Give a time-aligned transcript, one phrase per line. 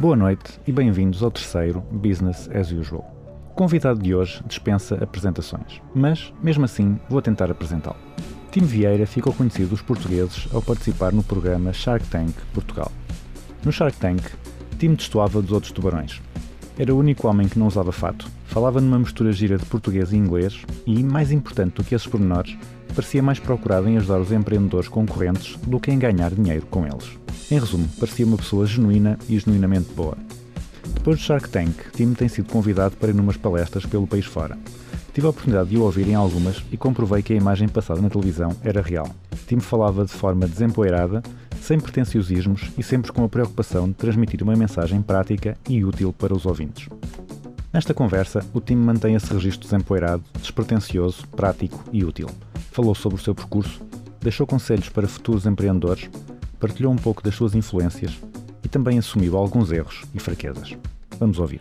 [0.00, 3.04] Boa noite e bem-vindos ao terceiro Business as Usual.
[3.50, 7.96] O convidado de hoje dispensa apresentações, mas, mesmo assim, vou tentar apresentá-lo.
[8.52, 12.92] Tim Vieira ficou conhecido dos portugueses ao participar no programa Shark Tank Portugal.
[13.64, 14.22] No Shark Tank,
[14.78, 16.22] Tim destoava dos outros tubarões.
[16.78, 20.16] Era o único homem que não usava fato, falava numa mistura gira de português e
[20.16, 22.56] inglês e, mais importante do que esses pormenores,
[22.98, 27.16] parecia mais procurado em ajudar os empreendedores concorrentes do que em ganhar dinheiro com eles.
[27.48, 30.18] Em resumo, parecia uma pessoa genuína e genuinamente boa.
[30.94, 34.58] Depois do Shark Tank, Tim tem sido convidado para ir numas palestras pelo país fora.
[35.14, 38.10] Tive a oportunidade de o ouvir em algumas e comprovei que a imagem passada na
[38.10, 39.08] televisão era real.
[39.46, 41.22] Tim falava de forma desempoeirada,
[41.62, 46.34] sem pretenciosismos e sempre com a preocupação de transmitir uma mensagem prática e útil para
[46.34, 46.88] os ouvintes.
[47.72, 52.28] Nesta conversa, o Tim mantém esse registro desempoeirado, despretensioso, prático e útil.
[52.72, 53.82] Falou sobre o seu percurso,
[54.20, 56.08] deixou conselhos para futuros empreendedores,
[56.58, 58.18] partilhou um pouco das suas influências
[58.64, 60.76] e também assumiu alguns erros e fraquezas.
[61.18, 61.60] Vamos ouvir.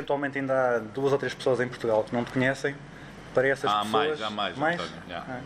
[0.00, 2.74] Eventualmente ainda há duas ou três pessoas em Portugal que não te conhecem.
[3.34, 5.18] Para essas Há pessoas, mais, há mais, António, já.
[5.28, 5.40] Ah.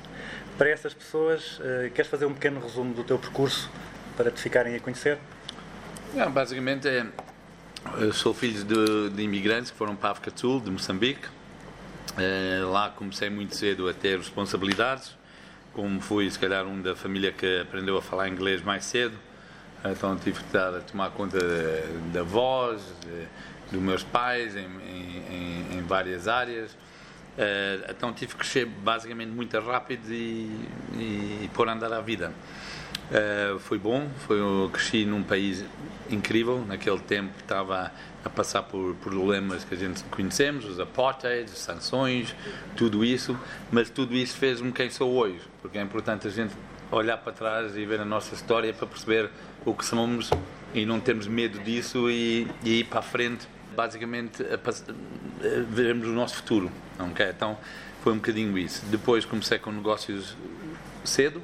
[0.57, 3.69] Para essas pessoas, eh, queres fazer um pequeno resumo do teu percurso
[4.17, 5.19] para te ficarem a conhecer?
[6.17, 7.05] É, basicamente, é,
[7.99, 11.29] eu sou filho de, de imigrantes que foram para a África do Sul, de Moçambique.
[12.17, 15.15] É, lá comecei muito cedo a ter responsabilidades,
[15.75, 19.17] como fui, se calhar, um da família que aprendeu a falar inglês mais cedo.
[19.85, 23.27] Então tive que estar a tomar conta da- da voz, de-
[23.75, 26.77] dos meus pais, em, em- em- várias áreas.
[27.37, 30.49] Eh, então tive que crescer basicamente muito rápido e,
[30.95, 32.33] e pôr a andar a vida.
[33.13, 35.65] Eh, foi bom, foi, eu cresci num país
[36.09, 37.93] incrível, naquele tempo estava
[38.25, 42.35] a passar por problemas que a gente conhecemos, os apartheid, as sanções,
[42.77, 43.39] tudo isso,
[43.71, 46.55] mas tudo isso fez-me quem sou hoje, porque é importante a gente
[46.91, 49.29] olhar para trás e ver a nossa história para perceber
[49.67, 50.31] o que somos
[50.73, 54.59] e não termos medo disso e, e ir para a frente basicamente a
[55.69, 56.71] vermos o nosso futuro.
[56.99, 57.27] ok?
[57.29, 57.59] Então
[58.03, 58.85] foi um bocadinho isso.
[58.87, 60.37] Depois comecei com negócios
[61.05, 61.43] cedo.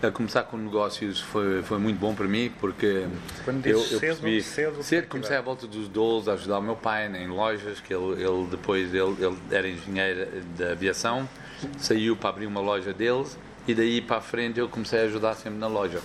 [0.00, 3.04] A começar com negócios foi, foi muito bom para mim porque
[3.44, 6.58] Quando eu, eu cedo, percebi cedo, cedo que comecei à volta dos 12 a ajudar
[6.60, 11.28] o meu pai em lojas que ele, ele depois ele, ele era engenheiro da aviação
[11.78, 15.34] saiu para abrir uma loja deles e daí para a frente eu comecei a ajudar
[15.34, 16.00] sempre na loja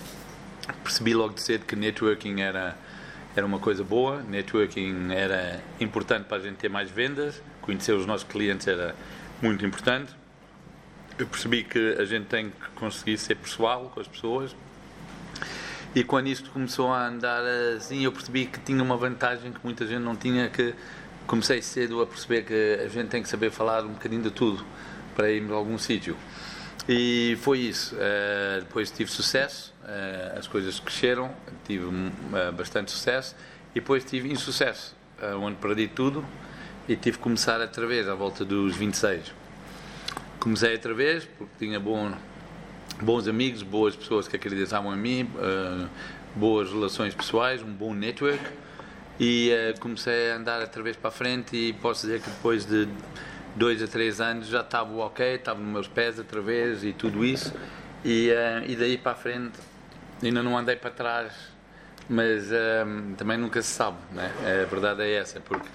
[0.82, 2.76] percebi logo de cedo que networking era
[3.36, 8.06] era uma coisa boa, networking era importante para a gente ter mais vendas, conhecer os
[8.06, 8.94] nossos clientes era
[9.42, 10.12] muito importante.
[11.18, 14.54] Eu percebi que a gente tem que conseguir ser pessoal com as pessoas.
[15.94, 17.42] E quando isto começou a andar
[17.76, 20.74] assim, eu percebi que tinha uma vantagem que muita gente não tinha, que
[21.26, 24.64] comecei cedo a perceber que a gente tem que saber falar um bocadinho de tudo
[25.14, 26.16] para irmos a algum sítio.
[26.88, 27.96] E foi isso.
[27.98, 31.30] Eh, depois tive sucesso, eh, as coisas cresceram,
[31.66, 31.86] tive
[32.34, 33.34] eh, bastante sucesso
[33.70, 34.94] e depois tive insucesso,
[35.40, 36.24] onde perdi tudo
[36.86, 39.32] e tive que começar outra vez à volta dos 26.
[40.38, 42.12] Comecei outra vez porque tinha bom,
[43.00, 45.30] bons amigos, boas pessoas que acreditavam em mim,
[46.36, 48.44] boas relações pessoais, um bom network
[49.18, 52.86] e comecei a andar outra vez para a frente e posso dizer que depois de
[53.56, 57.24] dois a três anos já estava ok, estava nos meus pés outra vez e tudo
[57.24, 57.52] isso
[58.04, 59.58] e, eh, e daí para a frente
[60.22, 61.32] ainda não andei para trás
[62.08, 62.84] mas eh,
[63.16, 64.30] também nunca se sabe, né?
[64.62, 65.66] a verdade é essa, porque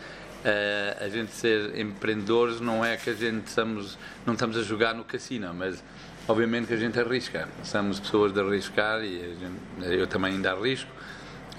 [0.46, 4.94] eh, a gente ser empreendedores não é que a gente estamos, não estamos a jogar
[4.94, 5.84] no cassino, mas
[6.28, 10.92] obviamente que a gente arrisca, somos pessoas de arriscar e gente- eu também ainda arrisco,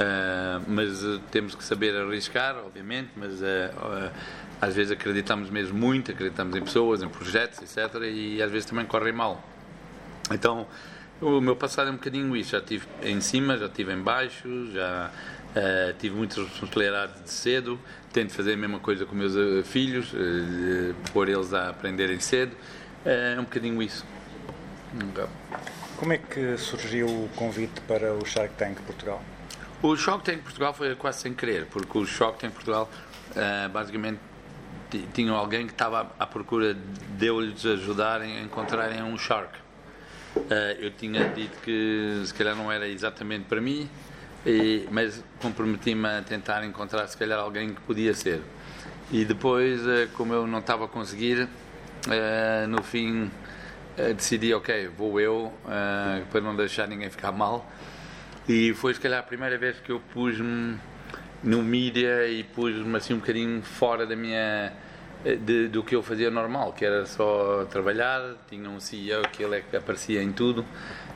[0.00, 3.70] eh, mas eh, temos que saber arriscar, obviamente, mas eh,
[4.58, 8.02] às vezes acreditamos mesmo muito, acreditamos em pessoas, em projetos, etc.
[8.04, 9.44] E às vezes também correm mal.
[10.32, 10.66] Então,
[11.20, 12.52] o meu passado é um bocadinho isso.
[12.52, 15.10] Já estive em cima, já estive em baixo, já
[15.54, 17.78] eh, tive muitas responsabilidades de cedo.
[18.10, 19.34] Tento fazer a mesma coisa com meus
[19.68, 20.12] filhos,
[21.12, 22.56] pôr eles a aprenderem cedo.
[23.04, 24.04] É um bocadinho isso.
[25.96, 29.22] Como é que surgiu o convite para o Shark Tank Portugal?
[29.82, 32.88] O Shark Tank Portugal foi quase sem querer, porque o Shark Tank Portugal
[33.34, 34.18] eh, basicamente
[34.90, 39.52] ti- tinha alguém que estava à procura de eu lhes ajudarem a encontrarem um Shark.
[40.50, 43.88] Eh, eu tinha dito que se calhar não era exatamente para mim,
[44.44, 48.42] e- mas comprometi-me a tentar encontrar se calhar alguém que podia ser.
[49.10, 51.48] E depois, eh, como eu não estava a conseguir,
[52.10, 53.30] eh, no fim
[54.16, 55.52] decidi, ok, vou eu,
[56.32, 57.70] para não deixar ninguém ficar mal.
[58.48, 60.76] E foi se calhar a primeira vez que eu pus-me
[61.42, 64.72] no mídia e pus-me assim um bocadinho fora da minha
[65.24, 69.42] eh, de- do que eu fazia normal, que era só trabalhar, tinha um CEO que
[69.42, 70.64] ele é que aparecia em tudo.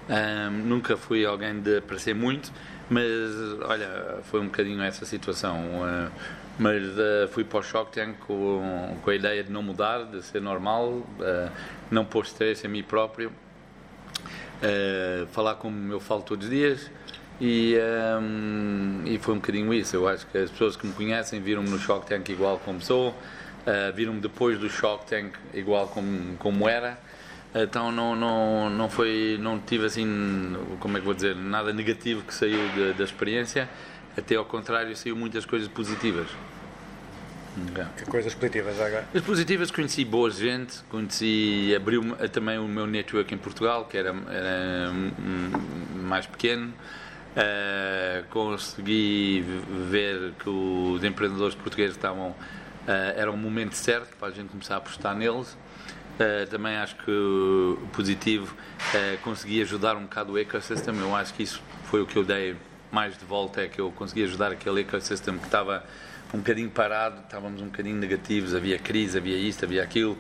[0.09, 2.53] Ahm, nunca fui alguém de aparecer muito,
[2.91, 3.11] mas
[3.63, 5.59] olha, foi um bocadinho essa situação.
[5.83, 6.11] Ah,
[6.59, 10.23] mas ah, fui para o Shock Tank com, com a ideia de não mudar, de
[10.23, 11.49] ser normal, ah,
[11.91, 13.33] não pôr stress em mim próprio.
[14.63, 16.91] Uh, falar como eu falo todos os dias
[17.41, 17.77] e,
[18.21, 19.97] um, e foi um bocadinho isso.
[19.97, 23.11] Eu acho que as pessoas que me conhecem viram-me no Shock Tank igual como sou,
[23.11, 26.99] uh, viram-me depois do Shock Tank igual como, como era.
[27.55, 32.23] Então não, não, não foi, não tive assim, como é que vou dizer, nada negativo
[32.23, 33.69] que saiu da, da experiência,
[34.17, 36.27] até ao contrário saiu muitas coisas positivas.
[37.97, 39.07] Que coisas positivas agora?
[39.15, 42.03] As positivas conheci boa gente, conheci, abriu
[42.33, 45.51] também o meu network em Portugal, que era, era hum,
[46.03, 46.73] mais pequeno.
[47.35, 49.45] Uh, consegui
[49.91, 52.37] ver que os empreendedores portugueses estavam, uh,
[52.87, 55.57] era o momento certo para a gente começar a apostar neles.
[56.15, 58.55] Uh, também acho que positivo
[59.23, 61.01] consegui ajudar um bocado o ecossistema.
[61.01, 62.57] Eu acho que isso foi o que eu dei
[62.93, 65.85] mais de volta, é que eu consegui ajudar aquele ecossistema que estava
[66.35, 70.19] um bocadinho parado, estávamos um bocadinho negativos, havia crise, havia isto, havia aquilo,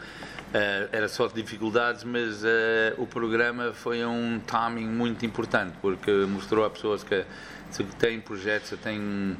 [0.52, 6.64] eh, era só dificuldades, mas eh, o programa foi um timing muito importante, porque mostrou
[6.64, 7.24] a pessoas que
[7.68, 9.36] se têm projetos, se têm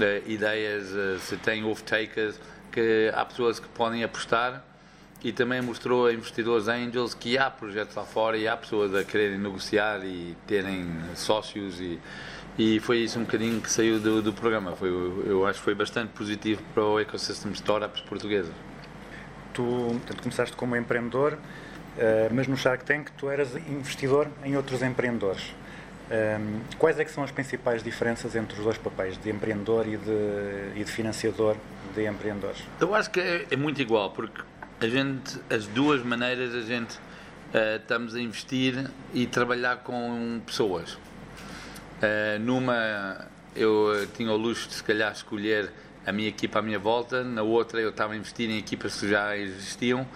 [0.00, 0.86] eh, ideias,
[1.20, 2.40] se têm off-takers,
[2.72, 4.64] que há pessoas que podem apostar
[5.22, 9.04] e também mostrou a investidores angels que há projetos lá fora e há pessoas a
[9.04, 11.98] quererem negociar e terem sócios e,
[12.58, 14.74] e foi isso um bocadinho que saiu do, do programa.
[14.74, 18.54] Foi, eu acho que foi bastante positivo para o ecossistema de startups portuguesas.
[19.52, 21.38] Tu portanto, começaste como empreendedor,
[21.98, 25.54] eh, mas no Shark Tank tu eras investidor em outros empreendedores.
[26.10, 29.96] Ehm, quais é que são as principais diferenças entre os dois papéis, de empreendedor e
[29.96, 31.56] de, e de financiador
[31.94, 32.62] de empreendedores?
[32.80, 34.40] Eu acho que é, é muito igual, porque
[34.80, 36.98] a gente, as duas maneiras, a gente
[37.52, 40.98] eh, estamos a investir e trabalhar com pessoas.
[42.02, 45.70] Eh, numa, eu eh, tinha o luxo de, se calhar, escolher
[46.06, 49.08] a minha equipa à minha volta, na outra, eu estava a investir em equipas que
[49.08, 50.06] já existiam,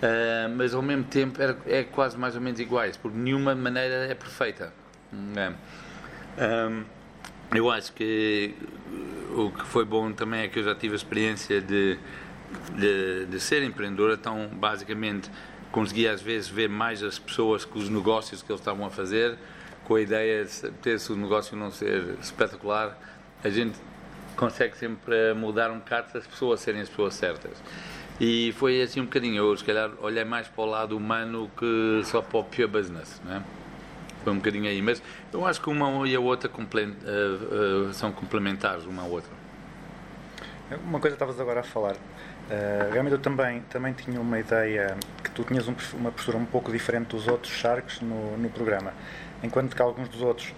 [0.00, 4.06] eh, mas ao mesmo tempo era, é quase mais ou menos iguais, porque nenhuma maneira
[4.06, 4.72] é perfeita.
[5.12, 6.84] Ahm,
[7.54, 8.54] eu acho que
[9.36, 11.98] o que foi bom também é que eu já tive a experiência de,
[12.74, 15.30] de, de ser empreendedor, então basicamente
[15.70, 19.36] consegui às vezes ver mais as pessoas que os negócios que eles estavam a fazer,
[19.88, 22.96] com a ideia de ter se o negócio não ser espetacular,
[23.42, 23.78] a gente
[24.36, 27.52] consegue sempre mudar um bocado as pessoas serem as pessoas certas.
[28.20, 32.02] E foi assim um bocadinho, eu se calhar olhei mais para o lado humano que
[32.04, 33.42] só para o pure business, não é?
[34.22, 35.02] Foi um bocadinho aí, mas
[35.32, 39.30] eu acho que uma e a outra eh, eh, são complementares uma à outra.
[40.84, 41.96] Uma coisa estavas agora a falar,
[42.50, 46.44] eh, realmente eu também, também tinha uma ideia que tu tinhas um uma postura um
[46.44, 48.92] pouco diferente dos outros Sharks no, no programa.
[49.42, 50.52] Enquanto que alguns dos outros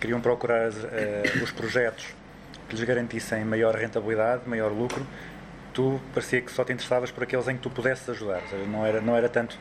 [0.00, 2.06] queriam procurar eh, os projetos
[2.68, 5.06] que lhes garantissem maior rentabilidade, maior lucro,
[5.72, 8.40] tu parecia que só te interessavas por aqueles em que tu pudesses ajudar.
[8.42, 9.58] Ou seja, não era, não era tanto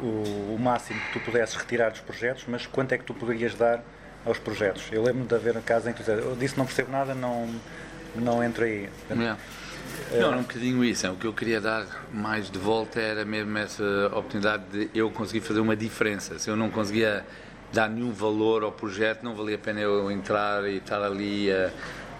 [0.00, 3.12] o, o- o máximo que tu pudesses retirar dos projetos, mas quanto é que tu
[3.14, 3.82] poderias dar
[4.24, 4.84] aos projetos.
[4.92, 7.48] Eu lembro de haver casos em que tu dizes, eu disse não percebo nada, não,
[8.14, 8.88] não entro aí.
[9.10, 9.38] Yeah.
[10.12, 11.06] Não, era um bocadinho isso.
[11.06, 11.10] é.
[11.10, 15.40] O que eu queria dar mais de volta era mesmo essa oportunidade de eu conseguir
[15.40, 16.38] fazer uma diferença.
[16.38, 17.24] Se eu não conseguia
[17.72, 21.70] dar nenhum valor ao projeto, não valia a pena eu entrar e estar ali a,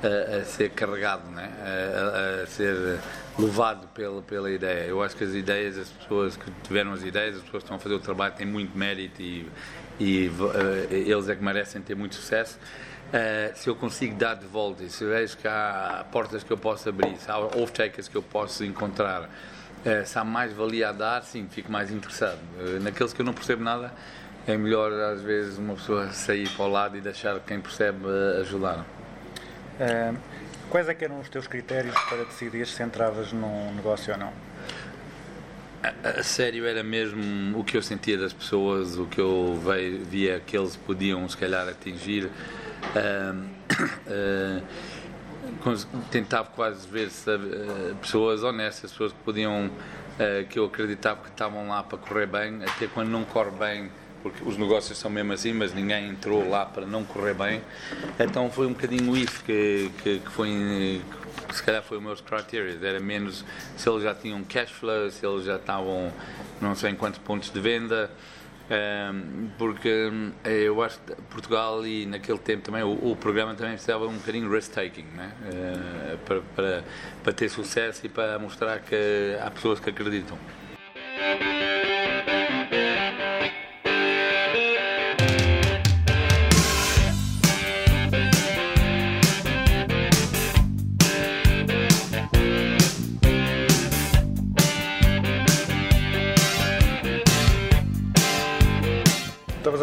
[0.02, 1.50] a- a ser carregado, né?
[1.62, 2.98] a, a- ser
[3.38, 4.84] levado pela, pela ideia.
[4.86, 7.76] Eu acho que as ideias, as pessoas que tiveram as ideias, as pessoas que estão
[7.76, 9.48] a fazer o trabalho têm muito mérito e,
[9.98, 10.30] e
[10.90, 12.58] eh, eles é que merecem ter muito sucesso.
[13.10, 16.56] Uh, se eu consigo dar de volta, e se vejo que há portas que eu
[16.56, 20.92] posso abrir, se há off-takers que eu posso encontrar, uh, se há mais valia a
[20.92, 22.38] dar, sim, fico mais interessado.
[22.56, 23.92] Uh, naqueles que eu não percebo nada,
[24.46, 28.06] é melhor às vezes uma pessoa sair para o lado e deixar quem percebe
[28.40, 28.84] ajudar.
[30.70, 34.32] Quais é que eram os teus critérios para decidir se entravas num negócio ou não?
[35.82, 39.98] a, a sério era mesmo o que eu sentia das pessoas, o que eu vei-
[39.98, 42.30] via que eles podiam se calhar atingir.
[45.62, 49.70] Cons- tentava quase ver se ah, pessoas honestas, pessoas que podiam,
[50.18, 53.90] ah, que eu acreditava que estavam lá para correr bem, até quando não corre bem,
[54.22, 57.62] porque os negócios são mesmo assim, mas ninguém entrou lá para não correr bem.
[58.18, 61.00] Então foi um bocadinho isso que, que, que foi,
[61.48, 63.44] que se calhar foi o meu criteria, era menos
[63.76, 66.12] se eles já tinham cash flow, se eles já estavam
[66.60, 68.10] não sei em quantos pontos de venda.
[69.58, 74.06] Porque hum, eu acho que Portugal e naquele tempo também o, o programa também precisava
[74.06, 75.32] um bocadinho de risk-taking né?
[75.52, 76.84] Eh, para, para,
[77.22, 80.38] para ter sucesso e para mostrar que há pessoas que acreditam.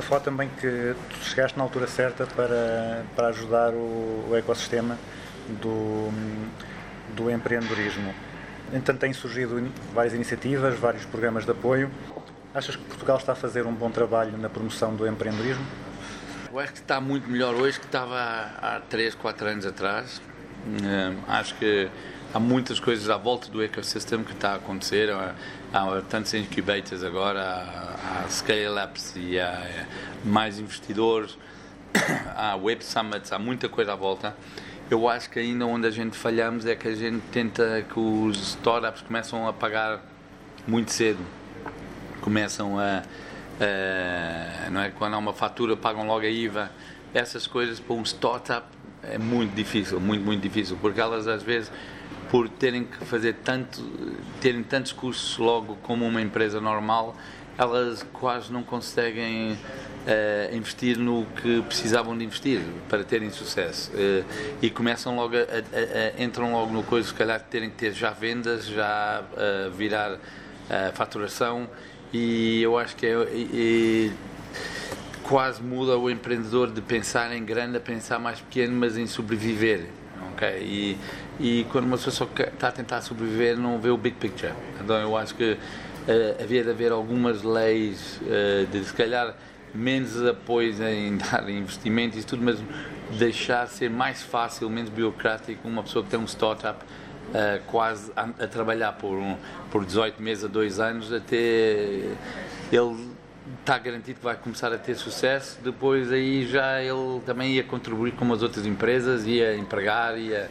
[0.07, 4.97] Falar também que tu chegaste na altura certa para, para ajudar o, o ecossistema
[5.61, 6.09] do,
[7.13, 8.13] do empreendedorismo.
[8.67, 11.91] Entretanto, têm surgido várias iniciativas, vários programas de apoio.
[12.53, 15.65] Achas que Portugal está a fazer um bom trabalho na promoção do empreendedorismo?
[16.51, 20.21] Eu acho que está muito melhor hoje que estava há 3, 4 anos atrás.
[20.65, 21.89] Hum, acho que
[22.33, 25.09] há muitas coisas à volta do ecossistema que está a acontecer.
[25.73, 29.85] Há, tantos incubators agora, há, scale-ups e há
[30.23, 31.37] mais investidores,
[32.35, 34.35] há web summits, há muita coisa à volta.
[34.89, 38.37] Eu acho que ainda onde a gente falhamos é que a gente tenta que os
[38.51, 39.99] startups começam a pagar
[40.65, 41.19] muito cedo.
[42.21, 43.03] Começam a,
[43.59, 44.89] a- não é?
[44.91, 46.71] Quando há uma fatura pagam logo a IVA.
[47.13, 48.65] Essas coisas para um startup
[49.03, 51.71] é muito difícil muito muito difícil porque elas às vezes
[52.29, 53.81] por terem que fazer tanto
[54.41, 57.15] terem tantos custos logo como uma empresa normal
[57.57, 59.57] elas quase não conseguem
[60.05, 64.23] eh, investir no que precisavam de investir para terem sucesso Eh,
[64.61, 67.93] e começam logo a, a- a- entram logo no coisa se calhar terem que ter
[67.93, 70.17] já vendas já eh, virar
[70.95, 71.67] faturação
[72.13, 74.11] e eu acho que é,
[75.23, 79.85] quase muda o empreendedor de pensar em grande a pensar mais pequeno, mas em sobreviver.
[80.33, 80.47] ok?
[80.61, 80.97] E,
[81.39, 84.53] e quando uma pessoa só está a tentar sobreviver, não vê o big picture.
[84.81, 85.57] Então eu acho que
[86.07, 89.35] eh, havia de haver algumas leis eh, de se calhar
[89.73, 92.59] menos apoio em dar investimento e tudo, mas
[93.17, 98.23] deixar ser mais fácil, menos burocrático, uma pessoa que tem um startup uh, quase a,
[98.23, 99.37] a trabalhar por, um,
[99.71, 101.35] por 18 meses a 2 anos até
[102.71, 103.07] ele
[103.61, 108.11] está garantido que vai começar a ter sucesso, depois aí já ele também ia contribuir
[108.13, 110.49] como as outras empresas, ia empregar, ia,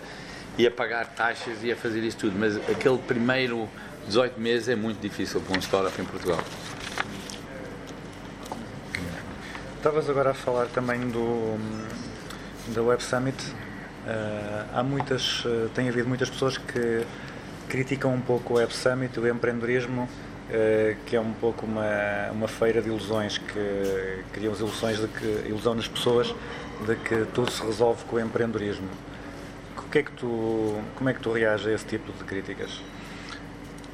[0.59, 3.69] ia pagar taxas, ia fazer isso tudo, mas aquele primeiro
[4.07, 6.41] 18 meses é muito difícil para um startup em Portugal.
[9.77, 11.57] Estavas agora a falar também do,
[12.75, 13.37] da Web Summit.
[14.07, 17.05] Eh, há muitas, eh, tem havido muitas pessoas que
[17.69, 20.09] criticam um pouco o Web Summit, o empreendedorismo,
[20.51, 25.09] eh, que é um pouco uma, uma feira de ilusões, que criam as ilusões de
[25.09, 26.35] que, ilusão nas pessoas
[26.87, 28.89] de que tudo se resolve com o empreendedorismo.
[29.91, 32.81] Que é que tu, como é que tu reages a esse tipo de críticas?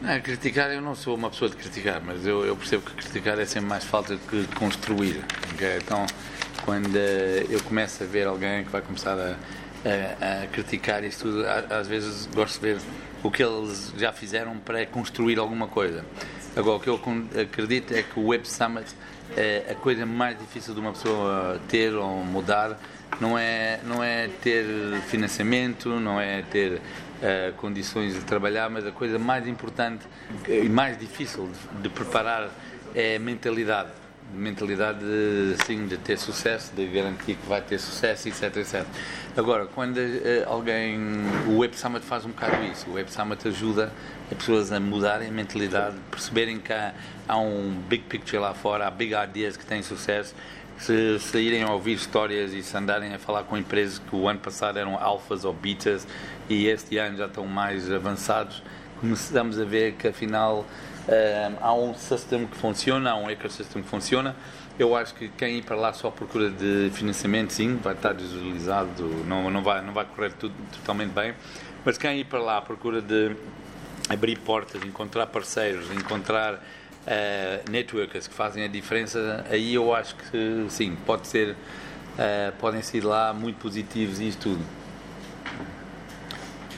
[0.01, 3.39] Não, criticar, eu não sou uma pessoa de criticar, mas eu, eu percebo que criticar
[3.39, 5.25] é sempre mais falta que construir.
[5.55, 5.79] ok?
[5.81, 6.05] Então,
[6.65, 9.37] quando eh, eu começo a ver alguém que vai começar a,
[9.89, 12.81] a- a criticar isso tudo, a- às vezes gosto de ver
[13.23, 16.05] o que eles já fizeram para construir alguma coisa.
[16.57, 17.01] Agora, o que eu
[17.41, 18.87] acredito é que o Web Summit
[19.37, 22.77] é a coisa mais difícil de uma pessoa ter ou mudar
[23.21, 24.64] não é, não é ter
[25.09, 26.81] financiamento, não é ter
[27.25, 30.04] eh, condições de trabalhar, mas a coisa mais importante
[30.49, 32.50] e mais difícil de, de preparar
[32.95, 33.90] é a mentalidade.
[34.35, 38.85] Mentalidade de, assim, de ter sucesso, de garantir que vai ter sucesso, etc, etc.
[39.37, 40.99] Agora, quando eh, alguém.
[41.47, 42.90] O Web Summit faz um bocado isso.
[42.90, 43.92] O Web Summit ajuda
[44.31, 46.92] as pessoas a mudarem a mentalidade, perceberem que há,
[47.28, 50.35] há um big picture lá fora, há big ideas que têm sucesso
[50.79, 54.41] se saírem a ouvir histórias e se andarem a falar com empresas que o ano
[54.41, 56.07] passado eram alfas ou betas
[56.49, 58.62] e este ano já estão mais avançados,
[59.00, 60.64] começamos a ver que afinal
[61.09, 64.37] eh, há um sistema que funciona, há um ecossistema que funciona.
[64.79, 68.14] Eu acho que quem ir para lá só à procura de financiamento, sim, vai estar
[68.14, 71.35] desutilizado, não, não, vai, não vai correr tudo totalmente bem,
[71.85, 73.37] mas quem ir para lá à procura de
[74.09, 76.62] abrir portas, encontrar parceiros, encontrar
[77.06, 82.82] uh, networkers que fazem a diferença, aí eu acho que sim, pode ser, uh, podem
[82.82, 84.64] ser lá muito positivos e isso tudo.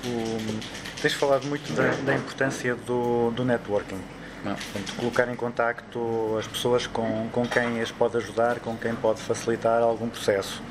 [0.05, 0.61] O-
[1.01, 4.01] tens falado muito da, da importância do, do networking.
[4.45, 4.55] Não.
[4.55, 9.21] Portanto, colocar em contacto as pessoas com, com quem as pode ajudar, com quem pode
[9.21, 10.63] facilitar algum processo.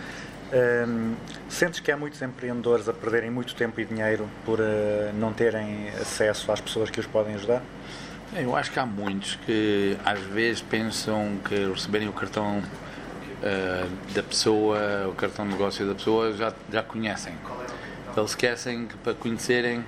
[0.88, 1.16] Hum,
[1.50, 5.90] sentes que há muitos empreendedores a perderem muito tempo e dinheiro por eh, não terem
[6.00, 7.64] acesso às pessoas que os podem ajudar?
[8.36, 12.62] Eu acho que há muitos que às vezes pensam que receberem o cartão
[13.44, 17.34] eh, da pessoa, o cartão de negócio da pessoa, já, já conhecem.
[18.16, 19.84] Eles esquecem que para conhecerem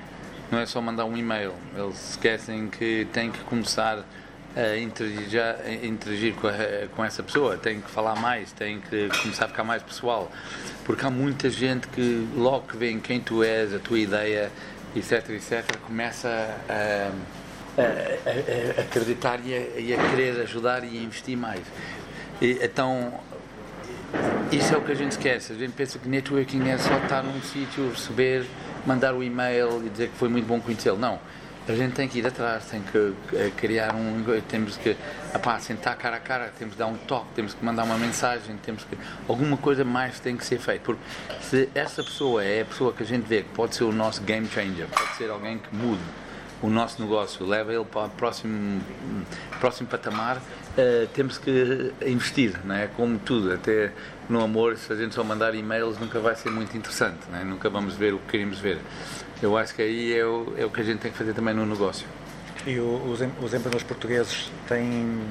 [0.52, 4.04] não é só mandar um e-mail, eles esquecem que têm que começar
[4.56, 9.10] a interagir, a interagir com, a- com essa pessoa, têm que falar mais, têm que
[9.24, 10.32] começar a ficar mais pessoal.
[10.86, 14.52] Porque há muita gente que logo que vê quem tu és, a tua ideia,
[14.96, 16.30] etc, etc, começa
[16.70, 17.12] a,
[17.78, 21.62] a, a- acreditar e a, e a querer ajudar e a investir mais.
[22.42, 23.14] E, então,
[24.52, 25.54] isso é o que a gente esquece.
[25.54, 28.46] A gente pensa que networking é só estar num sítio, receber,
[28.86, 30.98] mandar o e-mail e dizer que foi muito bom conhecê-lo.
[30.98, 31.20] Não.
[31.68, 34.24] A gente tem que ir atrás, tem que eh, criar um.
[34.48, 34.96] Temos que
[35.34, 38.56] apá, sentar cara a cara, temos que dar um toque, temos que mandar uma mensagem,
[38.64, 38.96] temos que.
[39.28, 40.84] Alguma coisa mais tem que ser feita.
[40.86, 41.02] Porque
[41.42, 44.22] se essa pessoa é a pessoa que a gente vê que pode ser o nosso
[44.22, 46.04] game changer, pode ser alguém que mude
[46.66, 48.82] o nosso negócio, leva ele para o próximo,
[49.60, 50.42] próximo patamar,
[50.76, 52.88] eh, temos que investir, não é?
[52.88, 53.92] como tudo, até
[54.28, 57.44] no amor, se a gente só mandar e-mails nunca vai ser muito interessante, não é?
[57.44, 58.80] nunca vamos ver o que queremos ver.
[59.42, 61.54] Eu acho que aí é o, é o que a gente tem que fazer também
[61.54, 62.08] no negócio.
[62.66, 65.22] E os, os empreendedores portugueses têm.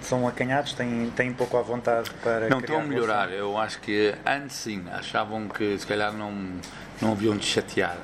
[0.00, 2.48] são acanhados, têm, têm pouco à vontade para.
[2.48, 3.32] Não, estão a melhorar.
[3.32, 6.32] Eu acho que antes sim, achavam que se calhar não,
[7.02, 7.98] não haviam de chatear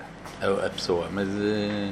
[0.45, 1.91] a, a pessoa, mas eh,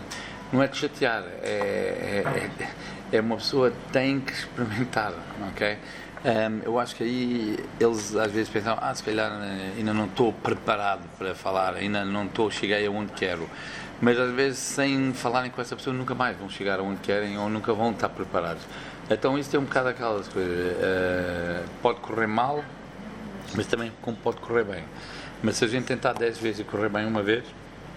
[0.52, 5.12] não é de chatear, é, é, é uma pessoa tem que experimentar,
[5.50, 5.78] ok?
[6.24, 10.04] Ahm, eu acho que aí eles às vezes pensam, ah, se calhar eh, ainda não
[10.04, 13.48] estou preparado para falar, ainda não estou, cheguei aonde quero.
[14.00, 17.48] Mas às vezes, sem falarem com essa pessoa, nunca mais vão chegar aonde querem ou
[17.48, 18.62] nunca vão estar preparados.
[19.10, 20.76] Então, isso é um bocado aquelas coisas.
[20.80, 22.64] eh, pode correr mal,
[23.56, 24.84] mas também como pode correr bem.
[25.42, 27.44] Mas se a gente tentar 10 vezes e correr bem uma vez,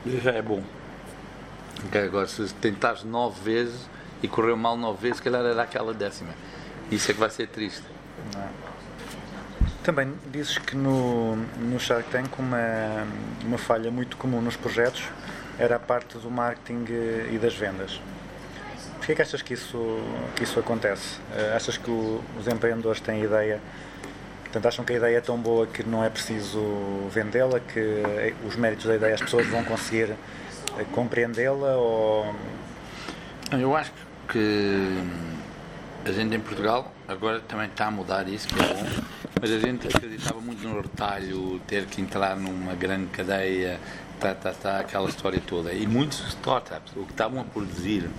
[0.06, 0.64] já é bom.
[1.88, 3.90] Ok, Agora, se tentares 9 vezes
[4.24, 6.32] e correu mal 9 vezes, se calhar era aquela décima.
[6.92, 7.84] Isso é que vai ser triste.
[9.84, 12.58] Também dizes que no, no Shark Tank uma,
[13.44, 15.04] uma falha muito comum nos projetos
[15.60, 18.02] era a parte do marketing eh, e das vendas.
[18.98, 19.78] Porquê é que achas que isso,
[20.36, 21.20] que isso acontece?
[21.36, 23.62] Eh, Achas que o- os empreendedores têm ideia,
[24.56, 26.62] portanto, acham que a ideia é tão boa que não é preciso
[27.12, 32.34] vendê-la, que eh, os méritos da ideia as pessoas vão conseguir eh, compreendê-la ou
[33.52, 33.92] Eu acho
[34.30, 34.88] que
[36.06, 38.86] a gente em Portugal agora também está a mudar isso, que é bom,
[39.42, 43.78] mas a gente acreditava muito no retalho, ter que entrar numa grande cadeia,
[44.22, 45.74] tá, tá, tá, aquela história toda.
[45.74, 48.10] E muitos startups, o que estavam a produzir,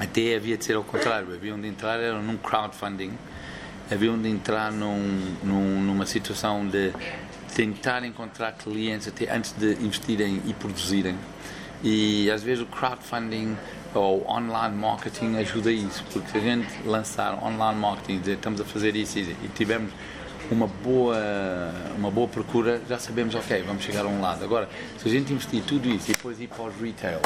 [0.00, 3.16] até havia de ser ao contrário, haviam de entrar era num crowdfunding,
[3.90, 6.92] haviam de entrar num, num- numa situação de
[7.54, 11.16] tentar encontrar clientes até antes de investirem e produzirem.
[11.82, 13.56] E às vezes o crowdfunding
[13.94, 18.60] ou online marketing ajuda isso, porque se a gente lançar online marketing e dizer estamos
[18.60, 19.92] a fazer isso e tivermos
[20.50, 21.16] uma boa,
[21.96, 24.42] uma boa procura, já sabemos, ok, vamos chegar a um lado.
[24.44, 24.68] Agora,
[24.98, 27.20] se a gente investir tudo isso e depois ir para os retail,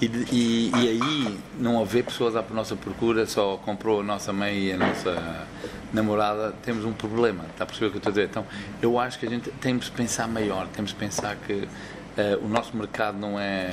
[0.00, 4.66] e, e, e aí não haver pessoas à nossa procura, só comprou a nossa mãe
[4.66, 5.46] e a nossa
[5.92, 8.28] namorada, temos um problema, está a perceber o que eu estou a dizer?
[8.28, 8.44] Então,
[8.82, 11.68] eu acho que a gente temos de pensar maior, temos de pensar que
[12.16, 13.72] eh, o nosso mercado não é,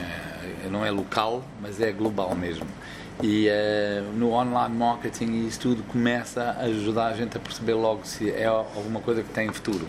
[0.70, 2.68] não é local, mas é global mesmo.
[3.22, 8.06] E eh, no online marketing isso tudo começa a ajudar a gente a perceber logo
[8.06, 9.88] se é alguma coisa que tem futuro.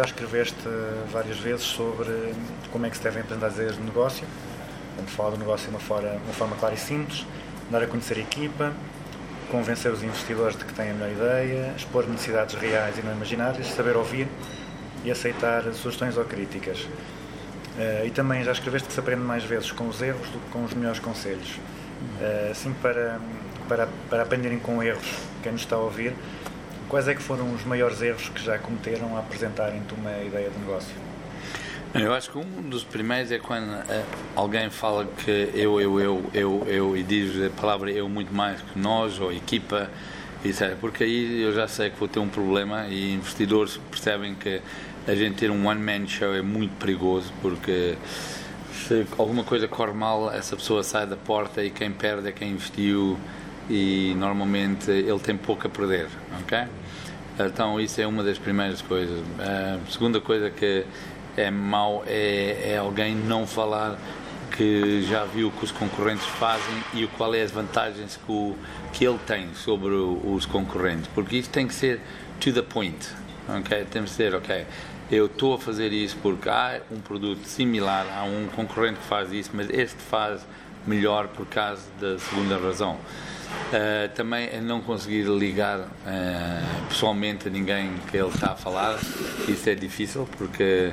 [0.00, 0.56] Já escreveste
[1.12, 2.32] várias vezes sobre
[2.72, 4.26] como é que se devem apresentar as ideias de negócio.
[4.94, 7.26] Portanto, falar do negócio de uma forma, uma forma clara e simples,
[7.70, 8.72] dar a conhecer a equipa,
[9.50, 13.66] convencer os investidores de que têm a melhor ideia, expor necessidades reais e não imaginárias,
[13.66, 14.26] saber ouvir
[15.04, 16.88] e aceitar sugestões ou críticas.
[17.78, 20.50] Eh, e também já escreveste que se aprende mais vezes com os erros do que
[20.50, 21.60] com os melhores conselhos.
[22.22, 23.20] Eh, assim, para,
[23.68, 26.14] para, para aprenderem com erros, quem nos está a ouvir,
[26.90, 30.58] quais é que foram os maiores erros que já cometeram a apresentarem-te uma ideia de
[30.58, 30.92] negócio?
[31.94, 34.04] Eu acho que um dos primeiros é quando eh,
[34.36, 38.60] alguém fala que eu, eu, eu, eu, eu e diz a palavra eu muito mais
[38.60, 39.88] que nós ou equipa,
[40.44, 40.76] etc.
[40.80, 44.60] Porque aí eu já sei que vou ter um problema e investidores percebem que
[45.06, 47.96] a gente ter um one-man show é muito perigoso porque
[48.72, 52.50] se alguma coisa corre mal, essa pessoa sai da porta e quem perde é quem
[52.50, 53.18] investiu
[53.68, 56.08] e normalmente ele tem pouco a perder,
[56.42, 56.68] ok?
[57.46, 59.22] Então isso é uma das primeiras coisas.
[59.38, 60.84] A segunda coisa que
[61.36, 63.98] é mau é, é alguém não falar
[64.50, 68.56] que já viu o que os concorrentes fazem e qual é as vantagens que, o,
[68.92, 72.00] que ele tem sobre os concorrentes, porque isso tem que ser
[72.40, 73.08] to the point,
[73.48, 73.86] ok?
[73.90, 74.66] Tem que ser, ok,
[75.10, 79.32] eu estou a fazer isso porque há um produto similar, há um concorrente que faz
[79.32, 80.46] isso, mas este faz
[80.86, 82.98] melhor por causa da segunda razão.
[83.70, 88.98] Uh, também é não conseguir ligar uh, pessoalmente a ninguém que ele está a falar,
[89.46, 90.90] isso é difícil porque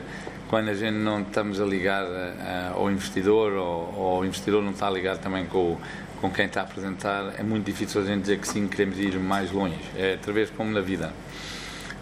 [0.47, 4.71] quando a gente não estamos a ligar uh, ao investidor ou, ou o investidor não
[4.71, 5.75] está a ligar também com,
[6.21, 9.17] com quem está a apresentar, é muito difícil a gente dizer que sim, queremos ir
[9.17, 9.79] mais longe.
[9.95, 11.11] É através como na vida.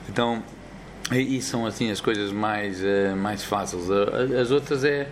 [0.10, 0.44] Então,
[1.12, 2.82] e são assim as coisas mais,
[3.18, 3.90] mais fáceis.
[3.90, 5.08] As outras é,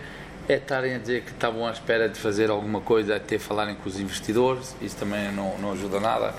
[0.48, 3.88] é estarem a dizer que estavam à espera de fazer alguma coisa, até falarem com
[3.88, 6.34] os investidores, isso também não, não ajuda nada,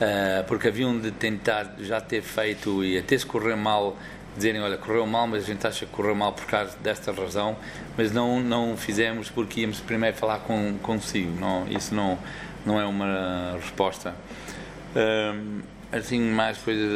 [0.00, 3.96] eh, porque haviam de tentar já ter feito e até se correr mal,
[4.36, 7.56] dizerem, olha, correu mal, mas a gente acha que correu mal por causa desta razão,
[7.96, 12.18] mas não, não fizemos porque íamos primeiro falar com, consigo, não, isso não,
[12.66, 14.14] não é uma resposta.
[14.96, 15.60] Hum,
[15.92, 16.92] assim, mais coisas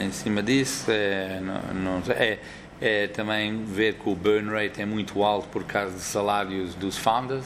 [0.00, 2.38] em cima disso, é, não, não é,
[2.82, 6.98] é também ver que o burn rate é muito alto por causa dos salários dos
[6.98, 7.44] founders.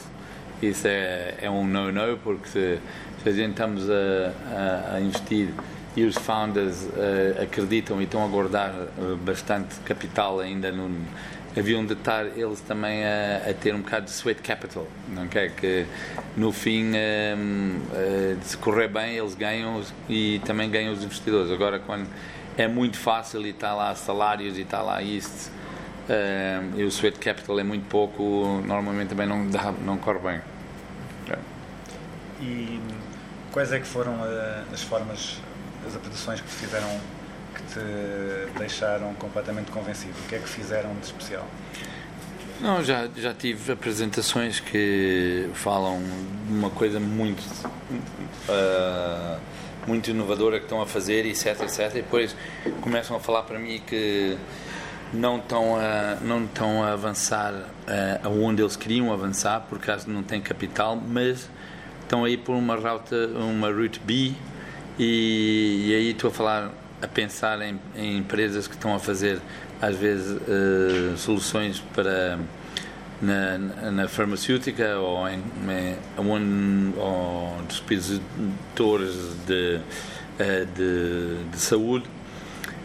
[0.61, 2.79] Isso é, é um no-no, porque se,
[3.21, 3.93] se a gente estamos a,
[4.93, 5.49] a- a investir
[5.95, 10.91] e os founders eh, acreditam e estão a guardar eh, bastante capital ainda no,
[11.57, 15.51] haviam de estar eles também a, a ter um bocado de sweat capital, não quer
[15.55, 15.85] que
[16.35, 16.91] no fim
[17.35, 21.51] hum, eh, de se correr bem eles ganham e também ganham os investidores.
[21.51, 22.07] Agora quando
[22.57, 25.51] é muito fácil e está lá salários e está lá isto
[26.09, 30.41] hum, e o sweat capital é muito pouco, normalmente também não, dá, não corre bem.
[31.29, 31.37] É.
[32.41, 32.81] E
[33.51, 35.37] quais é que foram eh, as formas,
[35.85, 36.99] as apresentações que te fizeram,
[37.53, 40.13] que te deixaram completamente convencido?
[40.25, 41.45] O que é que fizeram de especial?
[42.59, 46.01] Não, já, já tive apresentações que falam
[46.47, 47.43] de uma coisa muito,
[48.49, 49.37] ah,
[49.87, 51.79] muito inovadora que estão a fazer, etc, etc.
[51.91, 52.35] E depois
[52.81, 54.37] começam a falar para mim que
[55.13, 57.53] não estão a, não estão a avançar
[57.87, 61.49] ah, aonde eles queriam avançar, por causa não têm capital, mas
[62.01, 64.33] estão aí por uma rota, uma route B,
[64.99, 66.71] e, e aí estou a falar,
[67.01, 69.39] a pensar em, em empresas que estão a fazer,
[69.81, 72.39] às vezes, eh, soluções para
[73.21, 73.57] na,
[73.91, 75.41] na farmacêutica ou em,
[76.97, 79.79] ou dispositores de,
[80.39, 82.05] eh, de, de saúde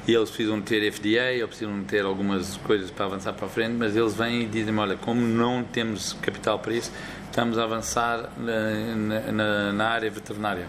[0.07, 3.75] e eles precisam ter FDA ou precisam ter algumas coisas para avançar para a frente,
[3.75, 6.91] mas eles vêm e dizem olha, como não temos capital para isso,
[7.27, 10.67] estamos a avançar na, na, na área veterinária,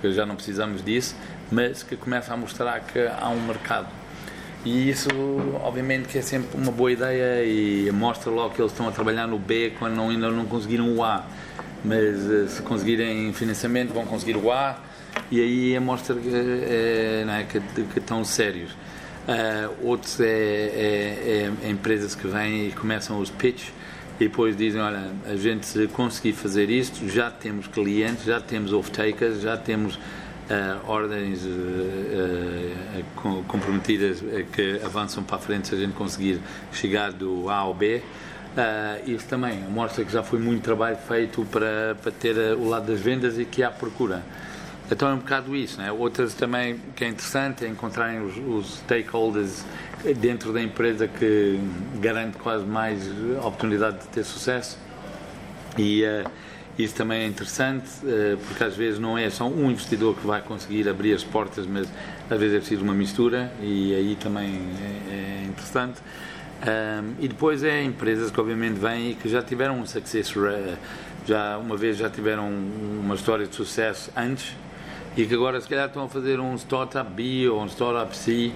[0.00, 1.16] que já não precisamos disso,
[1.50, 3.88] mas que começa a mostrar que há um mercado.
[4.66, 5.08] E isso,
[5.62, 9.28] obviamente, que é sempre uma boa ideia e mostra logo que eles estão a trabalhar
[9.28, 11.24] no B quando não- ainda não conseguiram o A.
[11.84, 14.76] Mas eh, se conseguirem financiamento, vão conseguir o A
[15.30, 18.70] e aí mostra que, eh, não é, que, que estão sérios.
[19.28, 23.68] Ah, outros é, é- é empresas que vêm e começam os pitch
[24.18, 28.72] e depois dizem, olha, a gente se conseguir fazer isto, já temos clientes, já temos
[28.72, 29.96] off-takers, já temos
[30.50, 36.40] ah, ordens ah, com- comprometidas que avançam para a frente se a gente conseguir
[36.72, 38.02] chegar do A ao B.
[39.06, 43.00] Isso também mostra que já foi muito trabalho feito para, para ter o lado das
[43.00, 44.22] vendas e que há procura.
[44.90, 45.78] Então é um bocado isso.
[45.78, 45.92] Né?
[45.92, 49.64] Outras também que é interessante é encontrarem os, os stakeholders
[50.16, 51.60] dentro da empresa que
[52.00, 53.06] garante quase mais
[53.38, 54.78] oportunidade de ter sucesso.
[55.76, 56.02] E
[56.78, 60.42] isso também é interessante, eh, porque às vezes não é só um investidor que vai
[60.42, 61.88] conseguir abrir as portas, mas
[62.30, 64.60] às vezes é preciso uma mistura, e aí também
[65.10, 66.00] é, é interessante.
[67.20, 70.76] E depois é empresas que obviamente vêm e que já tiveram um success, ra-
[71.26, 74.54] já uma vez já tiveram uma história de sucesso antes
[75.16, 78.52] e que agora se calhar estão a fazer um startup B ou um startup C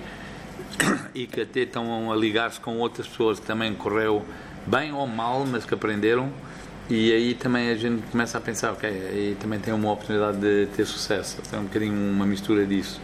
[1.14, 4.24] e que até estão a ligar-se com outras pessoas que também correu
[4.66, 6.30] bem ou mal, mas que aprenderam.
[6.90, 10.66] E aí também a gente começa a pensar, ok, aí também tem uma oportunidade de
[10.74, 11.38] ter sucesso.
[11.52, 13.00] É um bocadinho uma mistura disso.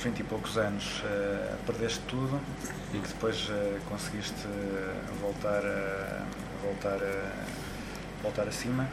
[0.00, 2.40] Aos 20 e poucos anos eh, perdeste tudo
[2.94, 6.24] e que depois eh, conseguiste eh, voltar a,
[6.62, 8.88] voltar a, voltar acima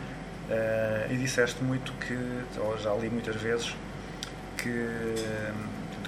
[0.50, 2.18] Eh, e disseste muito que,
[2.62, 3.76] ou já li muitas vezes,
[4.58, 4.88] que,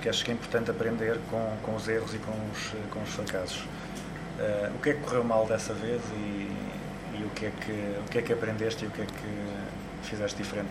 [0.02, 3.10] que achas que é importante aprender com, com os erros e com os, com os
[3.10, 3.66] fracassos.
[4.74, 6.50] O que é que correu mal dessa vez e,
[7.20, 9.49] e o, que é que, o que é que aprendeste e o que é que
[10.04, 10.70] fizeste diferente?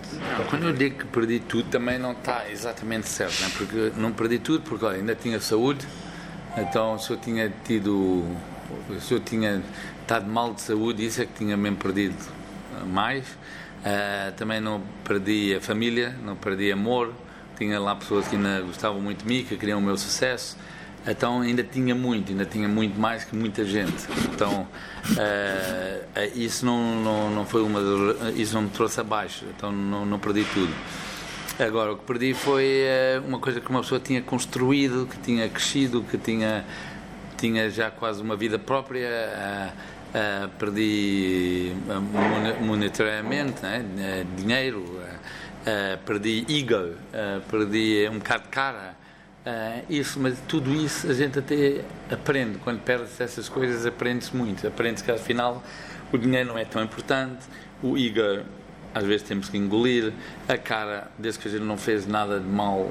[0.49, 3.51] Quando eu digo que perdi tudo, também não está exatamente certo, né?
[3.57, 5.87] porque não perdi tudo, porque olha, ainda tinha saúde,
[6.57, 8.25] então se eu tinha tido,
[9.01, 9.62] se eu tinha
[10.01, 12.17] estado mal de saúde, isso é que tinha mesmo perdido
[12.87, 13.25] mais.
[13.85, 17.12] Eh, também não perdi a família, não perdi amor,
[17.57, 20.57] tinha lá pessoas que ainda gostavam muito de mim, que queriam o meu sucesso.
[21.11, 24.07] Então ainda tinha muito, ainda tinha muito mais que muita gente.
[24.33, 24.66] Então
[25.16, 29.44] eh, eh, isso não, não, não foi uma das- isso não me trouxe abaixo.
[29.57, 30.73] Então não, não perdi tudo.
[31.59, 35.49] Agora o que perdi foi eh, uma coisa que uma pessoa tinha construído, que tinha
[35.49, 36.64] crescido, que tinha
[37.37, 39.09] tinha já quase uma vida própria.
[40.14, 43.85] ah, perdi mone- monetariamente, né?
[43.99, 44.83] Eh, dinheiro,
[46.07, 46.94] perdi ego,
[47.51, 48.97] perdi um bocado de cara.
[49.51, 52.59] Ah, isso, mas tudo isso a gente até aprende.
[52.59, 54.67] Quando perde essas coisas, aprende-se muito.
[54.67, 55.63] Aprende-se que afinal
[56.13, 57.47] o dinheiro não é tão importante,
[57.83, 58.45] o ego
[58.95, 60.13] às vezes temos que engolir,
[60.47, 62.91] a cara, desde que a gente não fez nada de mal,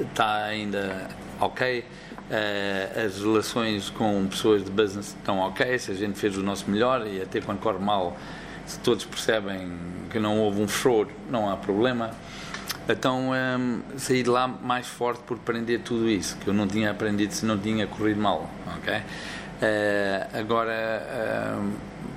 [0.00, 1.08] está ainda
[1.40, 1.84] ok.
[2.30, 6.70] Ah, as relações com pessoas de business estão ok, se a gente fez o nosso
[6.70, 8.16] melhor e até quando corre mal,
[8.64, 9.72] se todos percebem
[10.08, 12.12] que não houve um fraud, não há problema.
[12.88, 16.90] Então hum, saí de lá mais forte por aprender tudo isso, que eu não tinha
[16.90, 18.50] aprendido se não tinha corrido mal.
[18.78, 19.02] ok?
[19.62, 21.72] Eh, agora hum,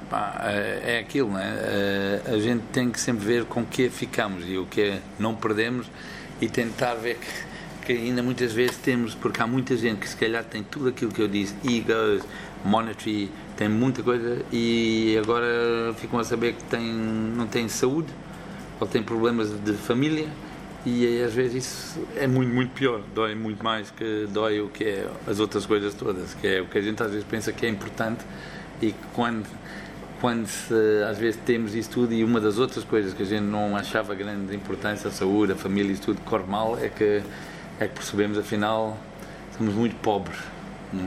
[0.10, 1.54] pá, eh, é aquilo, né?
[1.58, 5.36] Eh, a gente tem que sempre ver com o que ficamos e o que não
[5.36, 5.88] perdemos
[6.39, 10.15] e tentar ver que, que ainda muitas vezes temos, porque há muita gente que se
[10.15, 12.23] calhar tem tudo aquilo que eu disse, egos,
[12.63, 18.08] monetary, tem muita coisa e agora ficam a saber que tem, não tem saúde
[18.80, 20.28] ou tem problemas de família
[20.86, 24.84] e às vezes isso é muito, muito pior, dói muito mais que dói o que
[24.84, 27.65] é as outras coisas todas, que é o que a gente às vezes pensa que
[27.65, 28.26] é importante
[28.82, 29.48] e que quando,
[30.19, 30.74] quando se,
[31.10, 34.13] às vezes temos isso tudo e uma das outras coisas que a gente não achava
[34.13, 37.24] grande importância, a saúde, a família, isso tudo corre mal, é que,
[37.80, 38.98] é que percebemos afinal
[39.58, 40.38] somos muito pobres,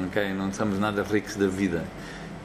[0.07, 0.33] ok?
[0.33, 1.85] não somos nada ricos da vida.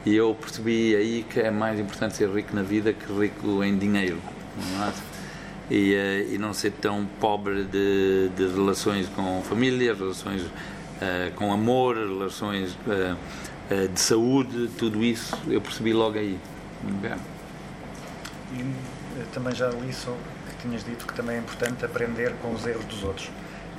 [0.04, 3.78] E eu percebi aí que é mais importante ser rico na vida que rico em
[3.78, 4.18] dinheiro.
[4.76, 5.11] Não é?
[5.70, 10.42] E, eh, e não ser tão pobre de, de relações com família, relações
[11.00, 13.14] eh, com amor, relações eh,
[13.70, 16.38] eh, de saúde, tudo isso eu percebi logo aí.
[16.98, 17.10] Ok?
[18.54, 18.64] E
[19.32, 22.84] também já li sobre que tinhas dito que também é importante aprender com os erros
[22.84, 23.30] dos outros.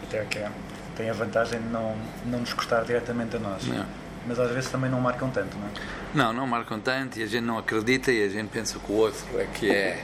[0.03, 0.51] Até que é-
[0.95, 3.65] tem a vantagem de não, não nos custar diretamente a nós.
[3.65, 3.87] Yeah.
[4.27, 5.71] Mas às vezes também não marcam tanto, não é?
[6.13, 8.95] Não, não marcam tanto e a gente não acredita e a gente pensa que o
[8.95, 10.03] outro é que é,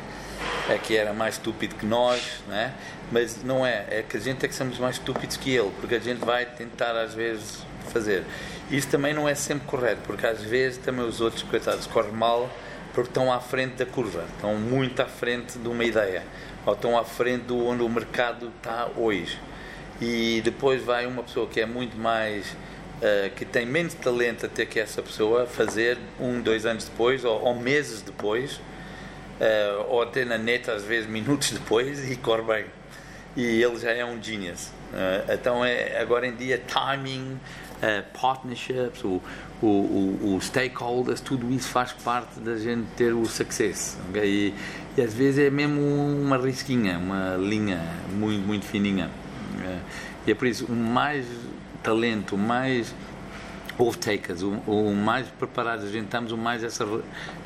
[0.70, 2.74] é que era mais estúpido que nós, né?
[3.12, 5.96] mas não é, é que a gente é que somos mais estúpidos que ele, porque
[5.96, 8.24] a gente vai tentar às vezes fazer.
[8.70, 12.50] Isso também não é sempre correto, porque às vezes também os outros, coitados, correm mal
[12.94, 16.24] porque estão à frente da curva, estão muito à frente de uma ideia,
[16.66, 19.40] ou estão à frente do onde o mercado está hoje.
[20.02, 22.56] E depois vai uma pessoa que é muito mais
[23.02, 27.42] eh, que tem menos talento até que essa pessoa fazer um, dois anos depois ou,
[27.42, 28.60] ou meses depois
[29.40, 32.66] eh, ou até na net às vezes minutos depois e corre bem.
[33.36, 34.70] E ele já é um genius.
[34.94, 37.40] Eh, então é agora em dia timing
[37.82, 39.22] eh, partnerships o,
[39.62, 44.24] o, o, o stakeholders tudo isso faz parte da gente ter o success ok?
[44.26, 44.54] e,
[44.98, 47.80] e às vezes é mesmo uma risquinha uma linha
[48.12, 49.10] muito muito fininha.
[49.64, 49.80] Eh,
[50.28, 51.26] e é por isso o mais
[51.84, 52.38] talento o
[53.80, 56.86] mais off-takers, o, o mais preparados a gente estamos, o mais essa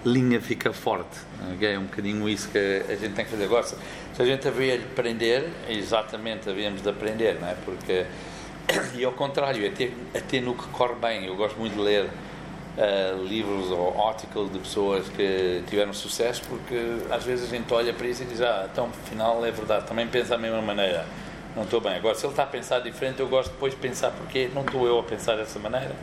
[0.06, 1.18] linha fica forte.
[1.54, 1.74] ok?
[1.74, 3.46] É um bocadinho isso que a gente tem que fazer.
[3.46, 3.76] Agora, se
[4.18, 7.56] a gente havia de aprender, exatamente havíamos de aprender, não é?
[7.64, 8.06] Porque,
[8.96, 12.10] e ao contrário, até, até no que corre bem, eu gosto muito de ler
[12.78, 16.76] eh, livros ou articles de pessoas que tiveram sucesso, porque
[17.12, 20.08] às vezes a gente olha para isso e diz, ah, então afinal é verdade, também
[20.08, 21.06] pensa da mesma maneira.
[21.56, 21.96] Não estou bem.
[21.96, 24.88] Agora, se ele está a pensar diferente, eu gosto depois de pensar porque não estou
[24.88, 25.96] eu a pensar dessa maneira.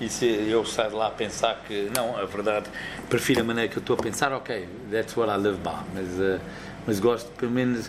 [0.00, 2.68] E se eu sair lá a pensar que, não, a verdade,
[3.08, 5.78] prefiro a maneira que eu estou a pensar, ok, that's what I live by.
[5.94, 6.40] Mas, eh,
[6.86, 7.88] mas gosto, pelo menos,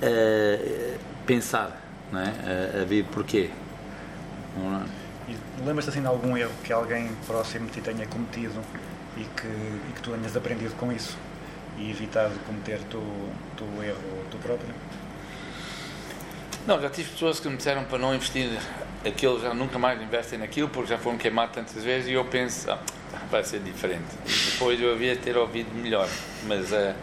[0.00, 2.80] eh, pensar, não é?
[2.80, 3.50] A, ver porquê.
[4.56, 4.84] Não é?
[5.64, 8.60] Lembras-te assim de algum erro que alguém próximo de ti tenha cometido
[9.16, 11.16] e que, e que tu tenhas aprendido com isso
[11.78, 13.02] e evitado cometer tu,
[13.56, 14.74] tu erro tu próprio?
[16.70, 18.48] Não, já tive pessoas que me disseram para não investir
[19.04, 22.70] aquilo, já nunca mais investem naquilo porque já foram queimados tantas vezes e eu penso,
[22.70, 22.78] ah,
[23.28, 24.04] vai ser diferente.
[24.24, 26.08] E depois eu havia ter ouvido melhor,
[26.46, 26.94] mas eh,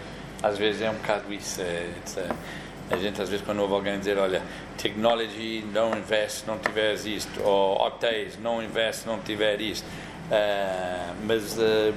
[0.42, 1.60] às vezes é um bocado isso.
[1.62, 4.42] it's a- gente às vezes quando ouve alguém dizer, olha,
[4.78, 9.86] technology, não investe não tiveres isto, ou hotéis, não investe não tiver isto.
[10.32, 11.92] Ah, mas ah,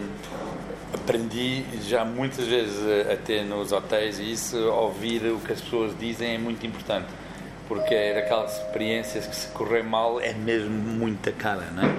[0.93, 5.61] aprendi já muitas vezes a, a ter nos hotéis e isso, ouvir o que as
[5.61, 7.20] pessoas dizem é muito importante.
[7.71, 11.95] Porque é daquelas experiências que se correr mal é mesmo muita cara, não é?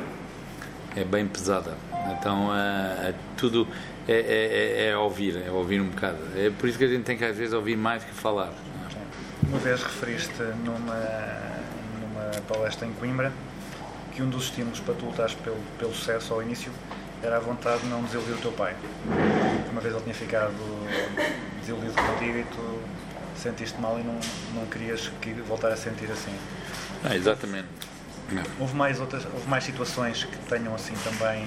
[0.97, 1.77] É bem pesada.
[2.11, 3.65] Então ah, ah, tudo
[4.05, 6.17] é, é, é, é ouvir, é ouvir um bocado.
[6.35, 8.51] É por isso que a gente tem que às vezes ouvir mais que falar.
[9.47, 10.99] Uma vez referiste numa,
[12.01, 13.31] numa palestra em Coimbra
[14.11, 16.69] que um dos estímulos para tu lutares pelo, pelo sucesso ao início
[17.23, 18.75] era a vontade de não desiludir o teu pai.
[19.71, 20.53] Uma vez ele tinha ficado
[21.61, 22.81] desiludido contigo e tu
[23.41, 24.19] sentiste mal e não,
[24.53, 26.33] não querias que voltar a sentir assim.
[27.03, 27.67] Ah, exatamente.
[28.59, 31.45] Houve mais, outras, houve mais situações que tenham assim também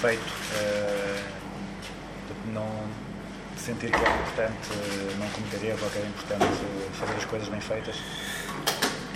[0.00, 0.22] feito
[2.44, 2.68] de não
[3.56, 7.24] sentir que era importante eh, não cometer erros ou que era importante eh, fazer as
[7.24, 7.96] coisas bem feitas?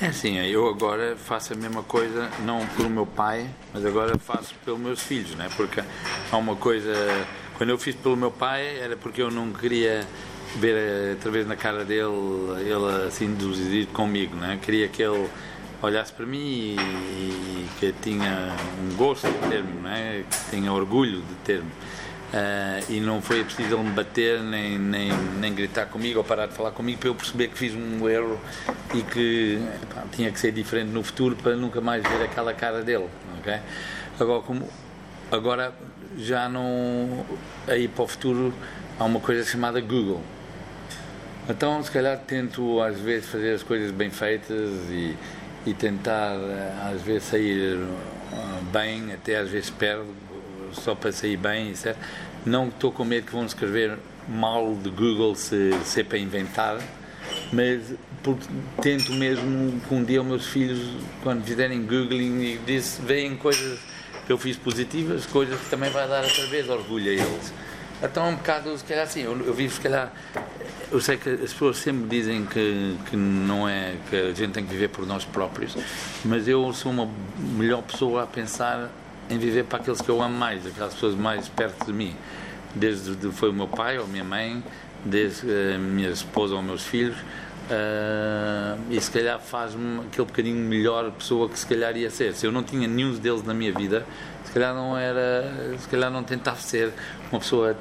[0.00, 4.54] É assim, eu agora faço a mesma coisa, não pelo meu pai, mas agora faço
[4.64, 5.48] pelos meus filhos, né?
[5.56, 5.82] porque
[6.30, 6.94] há uma coisa.
[7.56, 10.06] Quando eu fiz pelo meu pai era porque eu não queria
[10.56, 12.08] ver eh, outra vez na cara dele,
[12.60, 14.58] ele assim desiludido comigo, né?
[14.60, 15.28] queria que ele
[15.82, 20.24] olhasse para mim e, e que tinha um gosto de ter-me, né?
[20.28, 21.70] que tinha orgulho de ter-me.
[22.32, 26.46] Ah, e não foi preciso ele me bater nem, nem, nem gritar comigo ou parar
[26.46, 28.38] de falar comigo para eu perceber que fiz um erro
[28.94, 29.58] e que
[29.94, 33.08] pá, tinha que ser diferente no futuro para nunca mais ver aquela cara dele.
[33.38, 33.54] ok?
[34.20, 34.68] Agora, como,
[35.32, 35.74] agora
[36.18, 37.24] já não.
[37.66, 38.52] Aí para o futuro
[38.98, 40.22] há uma coisa chamada Google.
[41.48, 45.16] Então, se calhar, tento às vezes fazer as coisas bem feitas e,
[45.64, 47.78] e tentar eh, às vezes sair
[48.34, 50.14] ah, bem, até às vezes perdo,
[50.72, 51.96] só para sair bem, etc.
[52.44, 53.96] Não estou com medo que vão escrever
[54.28, 56.78] mal de Google se, se é para inventar,
[57.50, 58.46] mas porque
[58.82, 60.80] tento mesmo que um dia os meus filhos,
[61.22, 63.78] quando fizerem Googling e disse, veem coisas
[64.26, 67.52] que eu fiz positivas, coisas que também vai dar outra vez orgulho a eles.
[68.02, 70.12] Então é um bocado, se calhar assim, eu, eu vivo se calhar.
[70.90, 74.64] Eu sei que as pessoas sempre dizem que, que não é, que a gente tem
[74.64, 75.76] que viver por nós próprios,
[76.24, 77.08] mas eu sou uma
[77.38, 78.88] melhor pessoa a pensar
[79.28, 82.14] em viver para aqueles que eu amo mais, aquelas pessoas mais perto de mim.
[82.74, 84.62] Desde de- foi o meu pai ou minha mãe,
[85.04, 87.16] desde eh, a minha esposa ou meus filhos,
[87.70, 92.32] ah, e se calhar faz-me aquele bocadinho melhor pessoa que se calhar ia ser.
[92.34, 94.06] Se eu não tinha nenhum deles na minha vida,
[94.48, 96.90] se calhar não era, se calhar não tentava ser
[97.30, 97.76] uma pessoa,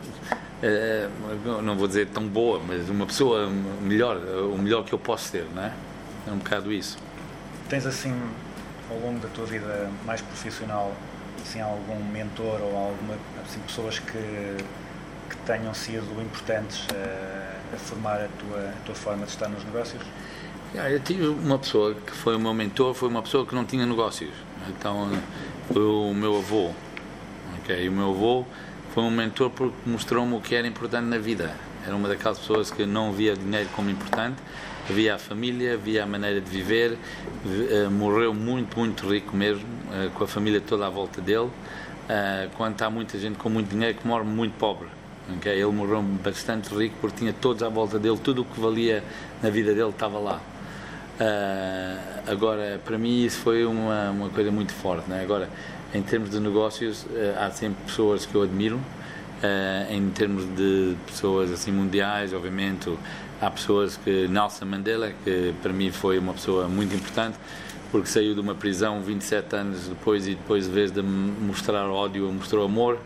[0.62, 1.08] eh,
[1.64, 3.50] não vou dizer tão boa, mas uma pessoa
[3.82, 5.72] melhor, o melhor que eu posso ser, não é?
[6.28, 6.98] É um bocado isso.
[7.70, 8.14] Tens assim,
[8.92, 10.92] ao longo da tua vida mais profissional,
[11.42, 13.14] assim, algum mentor ou alguma
[13.46, 14.12] assim, pessoas que,
[15.30, 19.64] que tenham sido importantes eh, a formar a tua, a tua forma de estar nos
[19.64, 20.04] negócios?
[20.78, 23.64] Ah, Eu tive uma pessoa que foi o meu mentor, foi uma pessoa que não
[23.64, 24.34] tinha negócios.
[24.68, 25.10] Então,
[25.76, 26.72] o meu avô.
[27.60, 27.84] ok?
[27.86, 28.46] E o meu avô
[28.94, 31.54] foi um mentor porque mostrou-me o que era importante na vida.
[31.86, 34.36] Era uma daquelas pessoas que não via dinheiro como importante,
[34.90, 36.98] via a família, via a maneira de viver.
[37.46, 41.50] vi- eh, Morreu muito, muito rico mesmo, eh, com a família toda à volta dele.
[42.10, 44.88] Eh, Quando há muita gente com muito dinheiro que morre muito pobre.
[45.38, 45.52] ok?
[45.52, 49.04] Ele morreu bastante rico porque tinha todos à volta dele, tudo o que valia
[49.42, 50.42] na vida dele estava lá.
[51.20, 55.10] Ah, agora, para mim, isso foi uma, uma coisa muito forte.
[55.10, 55.22] Né?
[55.22, 55.50] Agora,
[55.94, 58.80] em termos de negócios, ah, há sempre pessoas que eu admiro.
[59.44, 62.92] Ah, em termos de pessoas assim mundiais, obviamente,
[63.42, 67.38] há pessoas que Nelson Mandela, que para mim foi uma pessoa muito importante,
[67.92, 72.32] porque saiu de uma prisão 27 anos depois e depois, de vez de mostrar ódio,
[72.32, 73.00] mostrou amor.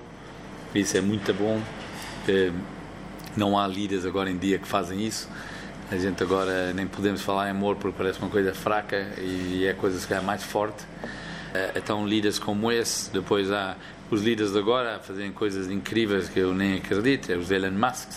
[0.74, 1.62] Isso é muito bom.
[3.36, 5.30] Não há líderes agora em dia que fazem isso.
[5.92, 9.74] A gente agora nem podemos falar em amor porque parece uma coisa fraca e é
[9.74, 10.86] coisa se calhar mais forte.
[11.54, 13.76] Eh, Então, líderes como esse, depois há
[14.10, 17.72] os líderes de agora a fazerem coisas incríveis que eu nem acredito, é os Elon
[17.72, 18.08] Musk.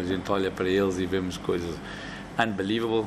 [0.00, 1.76] A gente olha para eles e vemos coisas
[2.38, 3.06] unbelievable.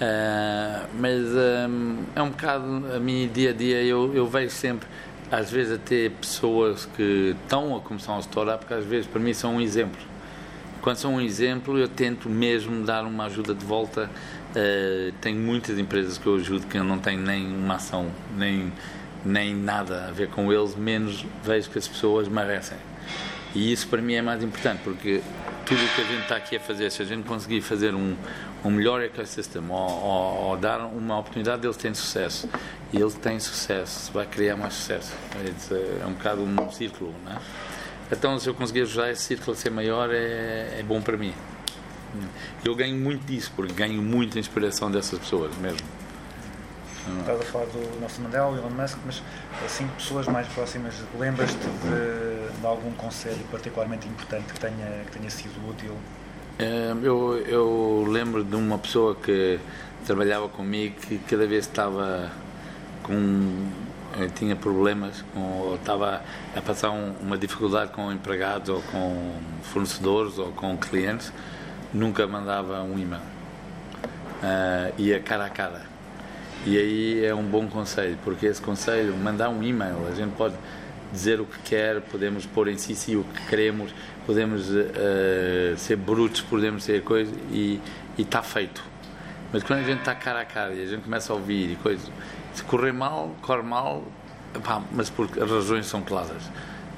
[0.00, 1.68] Eh, mas eh,
[2.16, 2.64] é um bocado
[2.96, 4.88] a mim dia a dia eu, eu vejo sempre
[5.30, 9.34] às vezes até pessoas que estão a começar um startup porque às vezes para mim
[9.34, 10.00] são um exemplo
[10.80, 14.10] quando são um exemplo, eu tento mesmo dar uma ajuda de volta.
[14.54, 18.72] Eh, tenho muitas empresas que eu ajudo que eu não tenho nem uma ação, nem,
[19.24, 22.78] nem nada a ver com eles, menos vejo que as pessoas merecem.
[23.54, 25.20] E isso para mim é mais importante, porque
[25.66, 28.16] tudo o que a gente está aqui a fazer, se a gente conseguir fazer um,
[28.64, 32.48] um melhor ecossistema ou, ou, ou dar uma oportunidade deles terem sucesso
[32.92, 35.12] e eles têm sucesso, vai criar mais sucesso.
[35.34, 37.38] É, é um bocado um círculo, né?
[38.12, 41.32] Então, se eu conseguir ajudar esse círculo a ser maior, é, é bom para mim.
[42.64, 45.78] Eu ganho muito disso, porque ganho muita inspiração dessas pessoas mesmo.
[47.20, 49.22] Estás a falar do Nelson Mandela, Elon Musk, mas
[49.64, 55.30] assim, pessoas mais próximas, lembras-te de, de algum conselho particularmente importante que tenha, que tenha
[55.30, 55.94] sido útil?
[56.58, 59.58] Eh, Eu, eu lembro de uma pessoa que
[60.04, 62.30] trabalhava comigo que cada vez estava
[63.02, 63.68] com
[64.22, 66.22] eh, tinha problemas com, estava
[66.56, 71.32] a passar um- uma dificuldade com empregados ou com fornecedores ou com clientes,
[71.92, 73.22] nunca mandava um e-mail.
[74.42, 75.82] Ah, ia cara a cara.
[76.66, 80.54] E aí é um bom conselho, porque esse conselho, mandar um e-mail, a gente pode
[81.12, 83.92] dizer o que quer, podemos pôr em si si o que queremos,
[84.26, 87.80] podemos eh, ser brutos, podemos ser coisa e
[88.18, 88.84] está feito.
[89.52, 91.76] Mas quando a gente está cara a cara e a gente começa a ouvir e
[91.76, 92.06] coisa,
[92.54, 94.02] se correr mal, corre mal,
[94.64, 96.42] pá, mas porque as razões são claras.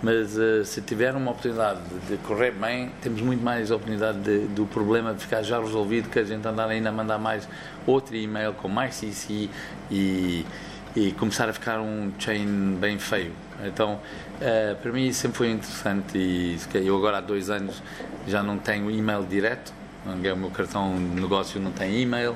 [0.03, 1.79] Mas eh, se tiver uma oportunidade
[2.09, 6.19] de, correr bem, temos muito mais oportunidade de- do problema de ficar já resolvido que
[6.19, 7.49] a gente andar ainda a mandar mais
[7.87, 9.49] outro e-mail com mais CC
[9.89, 10.45] e,
[10.97, 13.31] e começar a ficar um chain bem feio.
[13.65, 14.01] Então,
[14.41, 17.81] eh, para mim sempre foi interessante e eu agora há dois anos
[18.27, 19.73] já não tenho e-mail direto,
[20.05, 22.35] o meu cartão de negócio não tem e-mail.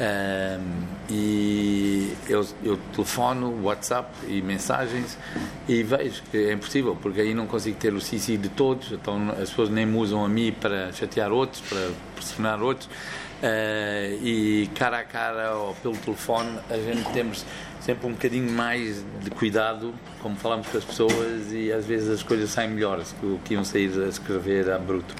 [0.00, 5.16] Ahm, e eu, eu telefono, WhatsApp e mensagens
[5.68, 9.30] e vejo que é impossível, porque aí não consigo ter o CC de todos, então
[9.30, 12.88] as pessoas nem me usam a mim para chatear outros, para pressionar outros.
[13.42, 17.44] Ah, e cara a cara ou pelo telefone, a gente temos
[17.80, 22.22] sempre um bocadinho mais de cuidado, como falamos com as pessoas, e às vezes as
[22.22, 25.14] coisas saem melhores do que iam sair a escrever a bruto.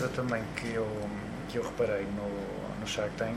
[0.00, 0.86] Coisa também que eu,
[1.50, 3.36] que eu reparei no, no Shark Tank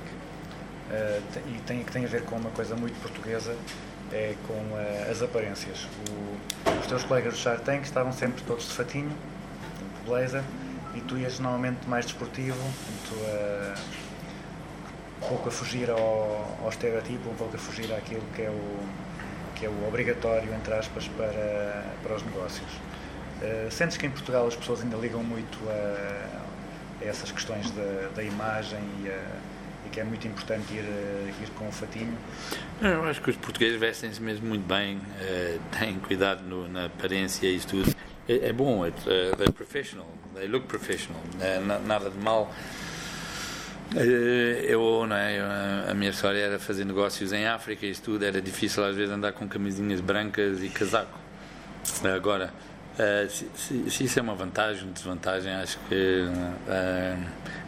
[1.34, 3.54] te- e tem, que tem a ver com uma coisa muito portuguesa
[4.14, 5.88] é com eh, as aparências.
[6.10, 10.44] O- os teus colegas do Shark Tank estavam sempre todos de fatinho, de blazer,
[10.96, 12.58] e tu ias normalmente mais desportivo,
[13.10, 13.74] tu, eh,
[15.24, 18.80] um pouco a fugir ao, ao estereotipo, um pouco a fugir àquilo que é o,
[19.56, 22.70] que é o obrigatório, entre aspas, para, para os negócios.
[23.42, 26.43] Eh, sentes que em Portugal as pessoas ainda ligam muito a
[27.08, 29.38] essas questões da, da imagem e, a-
[29.86, 32.18] e que é muito importante ir, eh, ir com o fatinho?
[32.82, 37.48] Eu acho que os portugueses vestem-se mesmo muito bem, eh, têm cuidado no- na aparência
[37.48, 37.94] e tudo.
[38.28, 42.50] É, é bom, it's, uh, they're professional, they look professional, eh, na- nada de mal.
[43.96, 45.40] Eh, Eu, não é,
[45.90, 49.34] a- minha história era fazer negócios em África e tudo, era difícil às vezes andar
[49.34, 51.20] com camisinhas brancas e casaco.
[52.16, 52.52] Agora,
[53.00, 53.48] eh, se,
[53.90, 56.28] se- isso é uma vantagem ou desvantagem, acho que
[56.68, 57.18] eh,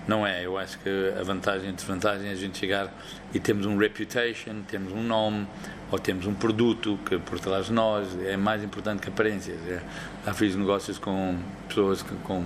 [0.07, 0.45] não é.
[0.45, 2.91] Eu acho que a vantagem e desvantagem é a gente chegar
[3.33, 5.47] e temos um reputation, temos um nome
[5.91, 9.57] ou temos um produto que por trás de nós é mais importante que aparências.
[9.67, 9.81] É,
[10.25, 12.43] já fiz negócios com pessoas que, com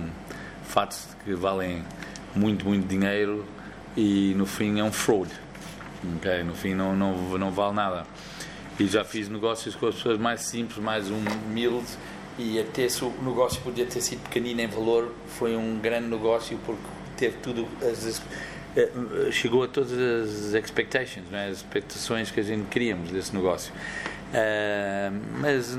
[0.64, 1.84] fatos que valem
[2.34, 3.44] muito, muito dinheiro
[3.96, 5.30] e no fim é um fraud.
[6.16, 6.42] ok?
[6.44, 8.04] No fim não, não, não vale nada.
[8.78, 11.98] E já fiz negócios com as pessoas mais simples, mais humildes,
[12.40, 16.58] e até se o negócio podia ter sido pequenino em valor, foi um grande negócio
[16.64, 16.80] porque
[17.16, 18.22] teve tudo, as,
[18.76, 18.88] eh,
[19.30, 21.48] chegou a todas as expectations, né?
[21.48, 23.72] as expectações que a gente queríamos desse negócio.
[24.32, 25.10] Ah,
[25.40, 25.76] mas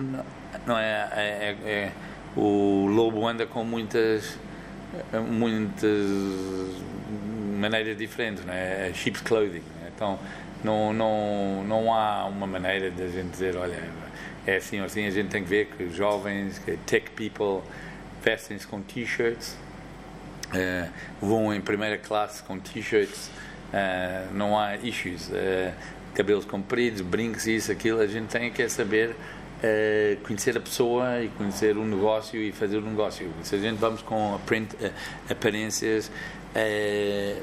[0.67, 1.91] não- é, é- é- é-
[2.35, 4.37] o lobo anda com muitas
[5.29, 6.05] muitas
[7.59, 8.89] maneiras diferentes, não é?
[8.89, 9.59] É sheep's clothing.
[9.79, 9.89] né?
[9.95, 10.19] Então,
[10.63, 13.77] não, não, não há uma maneira de a gente dizer, olha,
[14.45, 17.61] é assim assim, a gente tem que ver que jovens, que tech people
[18.23, 19.57] vestem-se com t-shirts,
[20.53, 20.89] eh,
[21.21, 23.29] voam em primeira classe com t-shirts,
[23.73, 25.29] eh, não há issues.
[25.33, 25.73] eh,
[26.13, 29.15] cabelos compridos, brincos, isso, aquilo, a gente tem que é saber
[29.63, 33.31] eh, conhecer a pessoa e conhecer o negócio e fazer o negócio.
[33.43, 34.39] Se a gente vamos com
[34.81, 34.91] eh,
[35.29, 36.11] aparências,
[36.55, 37.37] eh,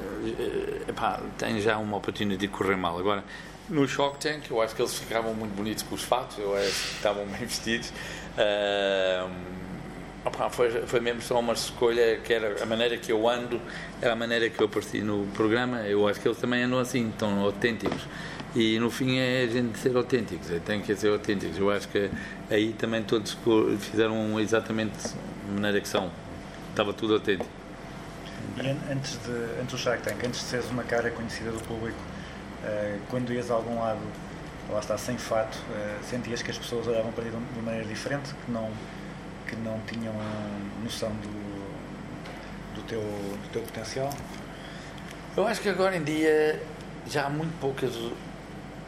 [0.87, 2.99] epá, tem já uma oportunidade de correr mal.
[2.99, 3.23] Agora,
[3.69, 6.65] no Shark Tank, eu acho que eles ficavam muito bonitos com os fatos, eu acho
[6.89, 7.91] que estavam bem vestidos.
[10.25, 13.59] Opa, foi, foi mesmo só uma escolha que era a maneira que eu ando,
[14.01, 15.79] era a maneira que eu apareci no programa.
[15.87, 18.01] Eu acho que eles também andam assim, tão autênticos.
[18.55, 21.57] E no fim é a gente ser autênticos, é, tem que ser autênticos.
[21.57, 22.09] Eu acho que
[22.49, 23.37] aí também todos
[23.79, 24.93] fizeram exatamente
[25.47, 26.11] a maneira que são.
[26.71, 27.49] Estava tudo autêntico.
[28.57, 31.59] E an- antes, de, antes do Shark Tank, antes de seres uma cara conhecida do
[31.61, 31.97] público,
[32.63, 33.99] eh, quando ias a algum lado,
[34.69, 37.61] lá está, sem fato, eh, sentias que as pessoas olhavam para ti de um- uma
[37.63, 38.69] maneira diferente, que não,
[39.47, 40.13] que não tinham
[40.83, 44.09] noção do, do, teu, do teu potencial?
[45.37, 46.61] Eu acho que agora em dia
[47.07, 47.93] já há muito poucas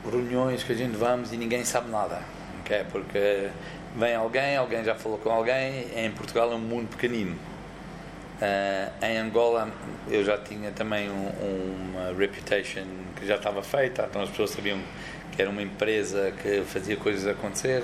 [0.10, 2.22] reuniões que a gente vamos e ninguém sabe nada.
[2.62, 2.86] ok?
[2.92, 3.50] Porque
[3.96, 7.38] vem alguém, alguém já falou com alguém, em Portugal é um mundo pequenino.
[8.42, 9.70] Ah, em Angola
[10.10, 12.86] eu já tinha também um- uma reputation
[13.16, 14.80] que já estava feita, então as pessoas sabiam
[15.32, 17.84] que era uma empresa que fazia coisas acontecer.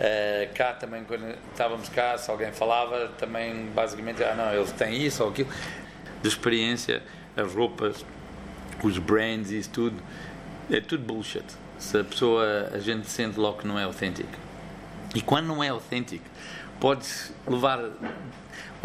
[0.00, 5.00] Ah, cá também, quando estávamos cá, se alguém falava, também basicamente, ah não, eles têm
[5.04, 5.48] isso ou aquilo.
[6.22, 7.02] De experiência,
[7.36, 8.04] as roupas,
[8.82, 10.02] os brands isso tudo,
[10.70, 11.44] é tudo bullshit.
[11.78, 14.30] Se a pessoa, a gente sente logo que não é autêntico.
[15.14, 16.24] E quando não é autêntico,
[16.80, 17.78] podes levar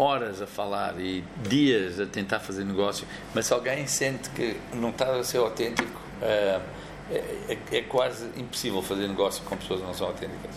[0.00, 4.90] horas a falar e dias a tentar fazer negócio, mas se alguém sente que não
[4.90, 6.60] está a ser autêntico, eh,
[7.10, 10.50] é, é- é quase impossível fazer negócio com pessoas que não são autênticas.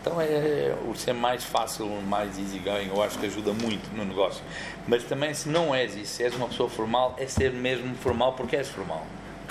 [0.00, 4.42] Então é o ser mais fácil, mais easygoing, eu acho que ajuda muito no negócio.
[4.86, 8.34] Mas também se não és isso, se és uma pessoa formal, é ser mesmo formal
[8.34, 9.04] porque és formal.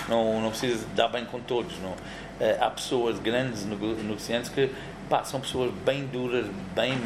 [0.08, 1.76] Não, não precisa dar bem com todos.
[1.80, 1.94] Não.
[2.40, 4.70] Eh, há pessoas, grandes nego- negociantes, que
[5.10, 6.96] pá, são pessoas bem duras, bem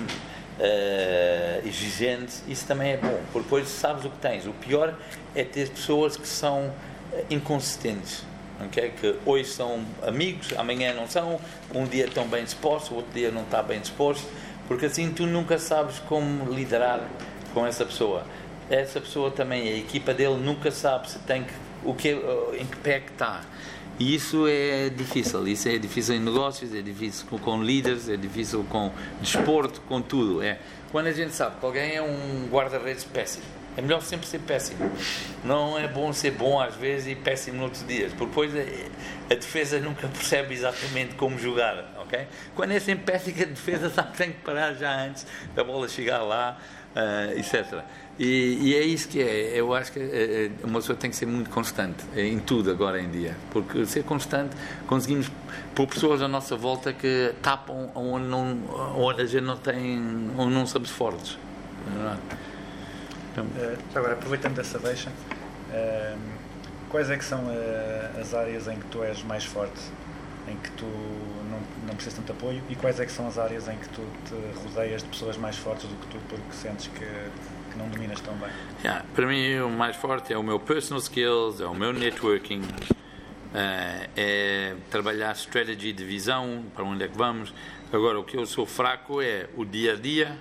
[0.58, 2.42] eh, exigentes.
[2.48, 4.46] Isso também é bom, porque depois sabes o que tens.
[4.46, 4.94] O pior
[5.34, 6.72] é ter pessoas que são
[7.12, 8.24] eh, inconsistentes.
[8.64, 8.92] ok?
[9.00, 11.40] Que hoje são amigos, amanhã não são,
[11.74, 14.26] um dia estão bem dispostos, outro dia não está bem disposto,
[14.66, 17.00] porque assim tu nunca sabes como liderar
[17.54, 18.24] com essa pessoa.
[18.68, 21.54] Essa pessoa também, a equipa dele nunca sabe se tem que,
[21.84, 22.10] o que,
[22.58, 23.42] em que pé que está.
[23.98, 28.16] E isso é difícil, isso é difícil em negócios, é difícil com, com líderes, é
[28.16, 30.40] difícil com desporto, com tudo.
[30.40, 30.58] É.
[30.92, 33.44] Quando a gente sabe que alguém é um guarda-redes péssimo,
[33.76, 34.90] é melhor sempre ser péssimo.
[35.44, 38.60] Não é bom ser bom às vezes e péssimo noutros dias, porque depois a,
[39.32, 42.26] a defesa nunca percebe exatamente como jogar, ok?
[42.54, 45.88] Quando é sempre péssimo, a defesa sabe que tem que parar já antes da bola
[45.88, 46.56] chegar lá,
[46.94, 47.84] ah, etc.
[48.18, 49.52] E, e é isso que é.
[49.54, 53.08] Eu acho que eh, uma pessoa tem que ser muito constante em tudo agora em
[53.08, 54.56] dia, porque ser constante
[54.88, 55.30] conseguimos
[55.74, 58.58] pôr pessoas à nossa volta que tapam onde, não,
[58.96, 61.38] onde a gente não tem, onde não somos fortes.
[61.94, 62.16] Não é?
[63.60, 65.10] Eh, agora, aproveitando dessa deixa,
[65.72, 66.16] eh,
[66.88, 67.44] quais é que são
[68.20, 69.80] as áreas em que tu és mais forte,
[70.48, 73.68] em que tu não, não precisas tanto apoio, e quais é que são as áreas
[73.68, 76.98] em que tu te rodeias de pessoas mais fortes do que tu, porque sentes que,
[76.98, 78.50] que não dominas tão bem?
[78.82, 82.62] Yeah, para mim, o mais forte é o meu personal skills, é o meu networking,
[83.54, 87.52] eh, é trabalhar strategy de visão, para onde é que vamos.
[87.92, 90.38] Agora, o que eu sou fraco é o dia a dia,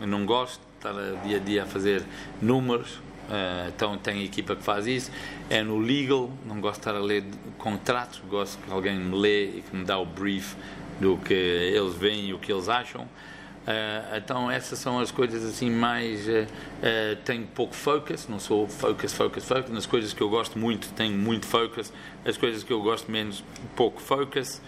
[0.00, 2.02] eu não gosto de estar dia a dia a fazer
[2.40, 3.00] números,
[3.30, 5.10] eh, então tenho equipa que faz isso.
[5.50, 7.24] É no legal, não gosto de estar a ler
[7.58, 10.54] contratos, gosto que alguém me lê e que me dá o brief
[11.00, 13.06] do que eles veem e o que eles acham.
[13.66, 16.46] Ah, então essas são as coisas assim mais ah,
[16.84, 20.88] ah, tenho pouco focus não sou focus focus focus nas coisas que eu gosto muito
[20.92, 21.92] tenho muito focus
[22.24, 23.42] as coisas que eu gosto menos
[23.74, 24.60] pouco focus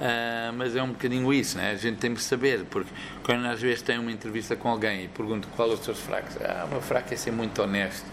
[0.00, 1.72] Ah, mas é um bocadinho isso né?
[1.72, 2.88] a gente tem que saber porque
[3.22, 6.38] quando às vezes tem uma entrevista com alguém e pergunto qual é os seus fracos
[6.42, 8.06] ah, o meu fraco é ser muito honesto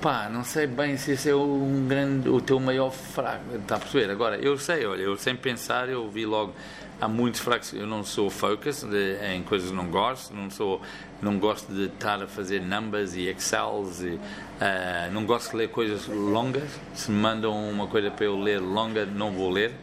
[0.00, 3.78] Pá, não sei bem se esse é um grande, o teu maior fraco, está a
[3.78, 4.10] perceber?
[4.10, 6.54] Agora, eu sei, olha, eu sem pensar, eu vi logo,
[6.98, 10.80] há muitos fracos, eu não sou focus de, em coisas que não gosto, não sou,
[11.20, 14.18] não gosto de estar a fazer numbers e excels, e,
[14.58, 18.58] ah, não gosto de ler coisas longas, se me mandam uma coisa para eu ler
[18.58, 19.74] longa, não vou ler,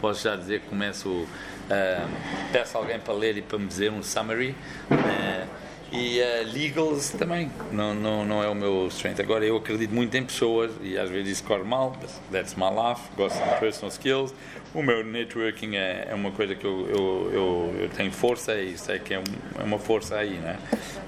[0.00, 1.26] posso já dizer que começo,
[1.70, 2.06] ah,
[2.52, 4.54] peço alguém para ler e para me dizer um summary,
[4.90, 5.46] ah,
[5.90, 9.20] e uh, legals também, não, não, não é o meu strength.
[9.20, 11.96] Agora, eu acredito muito em pessoas e às vezes isso corre mal,
[12.30, 13.00] that's my life.
[13.16, 14.34] Gosto de personal skills.
[14.74, 18.76] O meu networking é, é uma coisa que eu, eu, eu, eu tenho força e
[18.76, 20.58] sei que é, um- é uma força aí, né?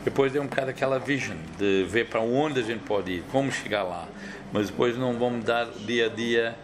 [0.02, 3.52] Depois é um bocado aquela vision de ver para onde a gente pode ir, como
[3.52, 4.08] chegar lá.
[4.50, 6.54] Mas depois não vamos dar dia a dia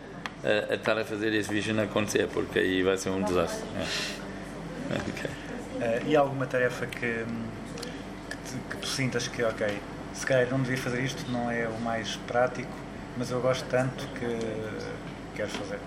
[0.70, 3.64] estar a fazer esse vision acontecer, porque aí vai ser um desastre.
[3.78, 4.94] É.
[4.94, 5.30] Ok.
[5.80, 9.66] Eh, e há alguma tarefa que, que, te- que tu sintas que, ok,
[10.14, 12.70] se calhar não devia fazer isto, não é o mais prático,
[13.16, 14.38] mas eu gosto tanto que
[15.34, 15.78] quero fazer?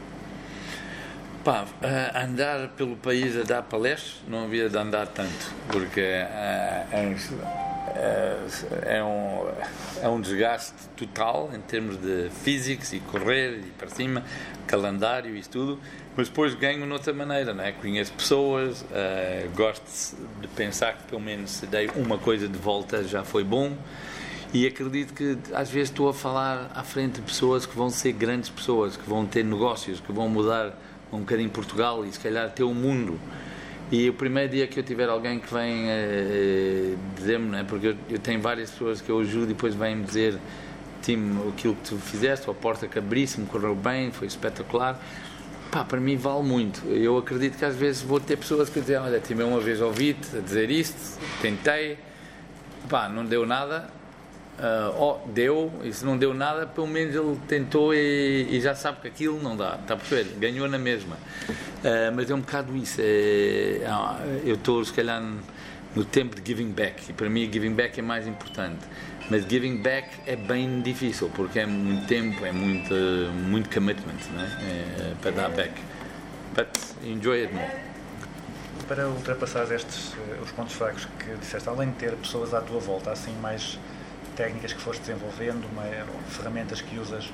[1.43, 6.85] Pá, ah, andar pelo país a dar palestras não havia de andar tanto, porque ah,
[7.99, 9.47] é, é um,
[10.01, 14.23] é um desgaste total em termos de físicos e correr e para cima,
[14.65, 15.79] calendário e tudo,
[16.15, 17.71] mas depois ganho noutra maneira, não é?
[17.73, 23.03] Conheço pessoas, eh, gosto de pensar que pelo menos se dei uma coisa de volta
[23.03, 23.75] já foi bom
[24.53, 28.13] e acredito que às vezes estou a falar à frente de pessoas que vão ser
[28.13, 30.73] grandes pessoas, que vão ter negócios, que vão mudar
[31.11, 33.19] um bocadinho Portugal e se calhar ter o mundo.
[33.91, 37.95] E o primeiro dia que eu tiver alguém que vem eh, dizer-me, né, porque eu,
[38.07, 40.37] eu tenho várias pessoas que eu ajudo e depois vêm-me dizer
[41.01, 44.99] time, aquilo que tu fizeste, a porta que abriste, me correu bem, foi espetacular.
[45.71, 46.85] Pá, para mim vale muito.
[46.87, 50.37] Eu acredito que às vezes vou ter pessoas que dizem, olha, tive uma vez ouvi-te
[50.37, 51.97] a dizer isto, tentei,
[52.87, 53.89] pá, não deu nada,
[54.61, 58.75] ah, oh, deu, e se não deu nada, pelo menos ele tentou e, e já
[58.75, 60.37] sabe que aquilo não dá, está a?
[60.37, 61.17] Ganhou na mesma.
[61.83, 62.99] Ah, mas é um bocado isso.
[63.01, 65.21] é- ah, eu estou, se calhar,
[65.95, 68.79] no tempo de giving back, e para mim, giving back é mais importante.
[69.29, 72.93] Mas giving back é bem difícil, porque é muito tempo, é muito,
[73.47, 74.57] muito commitment né?
[74.61, 75.71] é, para dar back.
[76.55, 76.69] But
[77.03, 77.69] enjoy it more.
[78.87, 82.79] Para ultrapassar estes, eh, os pontos fracos que disseste, além de ter pessoas à tua
[82.79, 83.77] volta, assim mais
[84.39, 85.83] técnicas que foste desenvolvendo, uma-
[86.29, 87.29] ferramentas que usas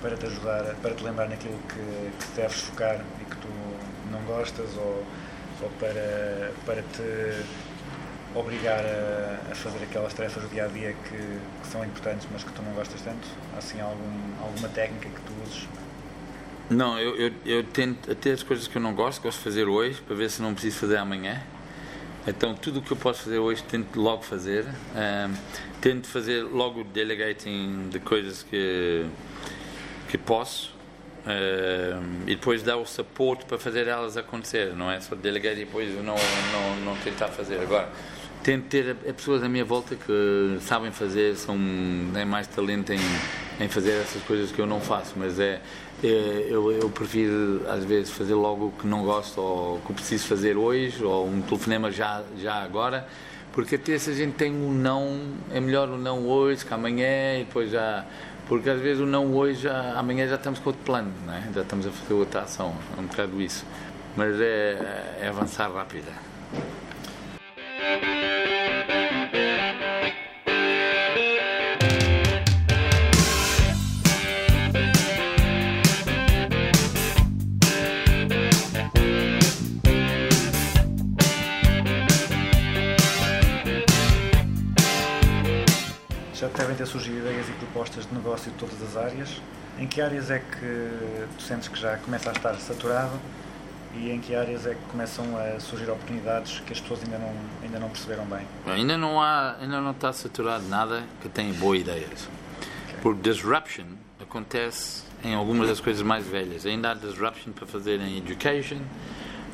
[0.00, 3.48] para te ajudar, para te lembrar naquilo que, que deves focar e que tu
[4.12, 5.04] não gostas, ou,
[5.60, 7.42] ou para, para te
[8.36, 12.44] obrigar a, a fazer aquelas tarefas do dia a dia que, que são importantes, mas
[12.44, 13.26] que tu não gostas tanto?
[13.58, 15.66] Assim algum, alguma técnica que tu uses?
[16.70, 19.64] Não, eu, eu, eu tento até as coisas que eu não gosto, gosto de fazer
[19.66, 21.42] hoje, para ver se não preciso fazer amanhã.
[22.28, 24.66] Então, tudo o que eu posso fazer hoje, tento logo fazer.
[24.94, 25.32] Ahm,
[25.80, 29.06] tento fazer logo delegating de coisas que,
[30.10, 30.74] que posso.
[31.26, 34.74] Ahm, e depois dar o suporte para fazer elas acontecer.
[34.74, 36.16] Não é só delegar e depois não,
[36.52, 37.60] não, não tentar fazer.
[37.60, 37.88] Agora,
[38.42, 41.56] tento ter pessoas à minha volta que sabem fazer, são,
[42.12, 43.00] têm mais talento em,
[43.58, 45.62] em fazer essas coisas que eu não faço, mas é,
[46.06, 50.56] eu, eu prefiro às vezes fazer logo o que não gosto ou que preciso fazer
[50.56, 53.06] hoje ou um telefonema já, já agora,
[53.52, 55.20] porque até se a gente tem um não,
[55.52, 58.04] é melhor o não hoje que amanhã e depois já.
[58.46, 61.42] Porque às vezes o não hoje, já, amanhã já estamos com outro plano, não é?
[61.54, 63.66] já estamos a fazer outra ação, é um bocado isso.
[64.16, 66.12] Mas é, é avançar rápida.
[86.58, 89.40] Devem ter surgido ideias e propostas de negócio de todas as áreas.
[89.78, 93.12] Em que áreas é que tu sentes que já começa a estar saturado
[93.94, 97.32] e em que áreas é que começam a surgir oportunidades que as pessoas ainda não,
[97.62, 98.46] ainda não perceberam bem?
[98.66, 102.28] Ainda não há, ainda não está saturado nada que tenha boas ideias.
[103.00, 103.86] Porque disruption
[104.20, 106.66] acontece em algumas das coisas mais velhas.
[106.66, 108.80] Ainda há disruption para fazer em education,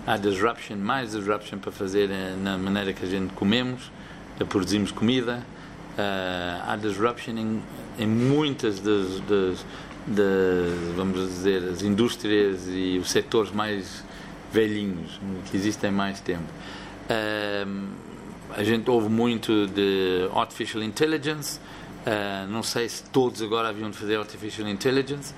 [0.06, 3.92] há disruption, mais disruption para fazer eh, na maneira que a gente comemos,
[4.48, 5.42] produzimos comida.
[5.96, 7.62] Ah, há disruption em,
[7.98, 9.64] em muitas das, das,
[10.06, 14.04] das, vamos dizer, as indústrias e os setores mais
[14.52, 15.20] velhinhos,
[15.50, 16.44] que existem mais tempo.
[17.08, 17.88] Ahm,
[18.56, 21.60] a gente ouve muito de artificial intelligence.
[22.06, 25.32] ah, não sei se todos agora haviam de fazer artificial intelligence,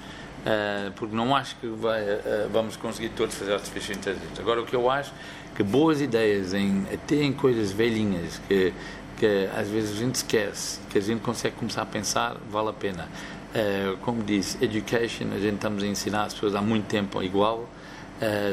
[0.45, 4.41] ah, porque não acho que vai, ah, vamos conseguir todos fazer artificial intelligence.
[4.41, 5.13] Agora, o que eu acho
[5.55, 8.73] que boas ideias, em, até em coisas velhinhas, que,
[9.17, 12.73] que às vezes a gente esquece, que a gente consegue começar a pensar, vale a
[12.73, 13.09] pena.
[13.55, 17.67] Ah, como disse, education, a gente estamos a ensinar as pessoas há muito tempo igual.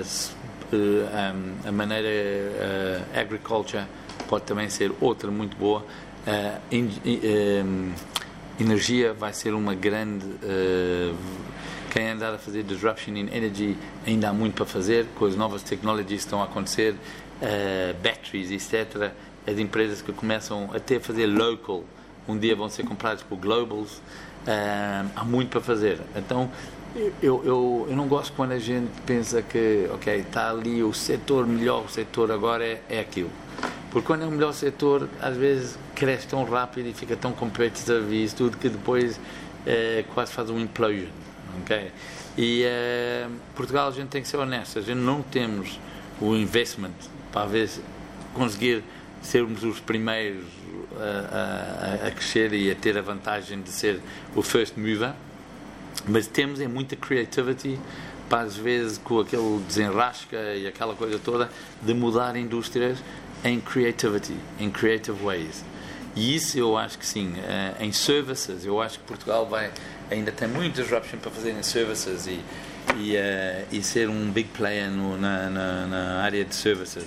[0.03, 0.32] Se-
[0.74, 3.84] eh, um, a maneira uh, agriculture
[4.28, 5.82] pode também ser outra muito boa.
[6.26, 7.91] Uh, eh, um,
[8.59, 10.26] energia vai ser uma grande.
[10.26, 11.16] uh,
[11.91, 15.61] quem andar a fazer disruption in energy ainda há muito para fazer, com as novas
[15.61, 19.11] tecnologias que estão a acontecer, uh, batteries, etc.
[19.48, 21.84] As empresas que começam até a fazer local,
[22.28, 24.02] um dia vão ser compradas por globals.
[25.16, 26.00] Há muito para fazer.
[26.16, 26.50] Então,
[26.96, 27.12] eu,
[27.44, 31.86] eu, eu não gosto quando a gente pensa que, ok, está ali o setor melhor,
[31.86, 33.32] o setor agora é, é aquilo.
[33.91, 38.16] Porque quando é o melhor setor, às vezes cresce tão rápido e fica tão competitive
[38.16, 39.20] e isso tudo que depois
[39.66, 41.08] eh, quase faz um implosion.
[41.62, 41.91] ok?
[42.38, 45.80] E eh, Portugal a gente tem que ser honesto, a gente não temos
[46.20, 46.91] o investment
[47.32, 47.82] para ver se-
[48.34, 48.84] conseguir
[49.24, 50.46] sermos os primeiros
[51.00, 54.00] a, a- a crescer e a ter a vantagem de ser
[54.36, 55.14] o first mover
[56.08, 57.80] mas temos é muita creativity
[58.30, 61.50] para às vezes com aquele desenrasca e aquela coisa toda
[61.82, 62.98] de mudar indústrias
[63.44, 65.64] em creativity, em creative ways.
[66.16, 67.34] E isso eu acho que sim.
[67.38, 69.70] Eh, em services, eu acho que Portugal vai
[70.10, 72.40] ainda tem muito disruption para fazer em services e,
[72.98, 77.06] e, eh, e ser um big player no- na, na- na área de services.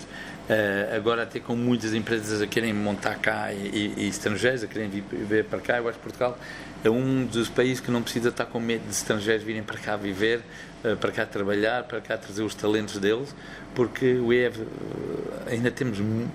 [0.49, 3.57] Eh, agora até com muitas empresas a querem montar cá e,
[3.97, 6.39] e- e estrangeiros a querem vir, para cá, eu acho que Portugal
[6.85, 9.97] é um dos países que não precisa estar com medo de estrangeiros virem para cá
[9.97, 10.41] viver,
[10.85, 13.35] eh, para cá trabalhar, para cá trazer os talentos deles,
[13.75, 14.61] porque we have,
[15.49, 16.31] eh, ainda temos mu-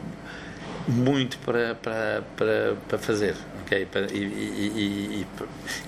[0.89, 3.33] muito para, para, para, para fazer
[3.65, 3.85] ok?
[3.85, 5.25] Para- e, e-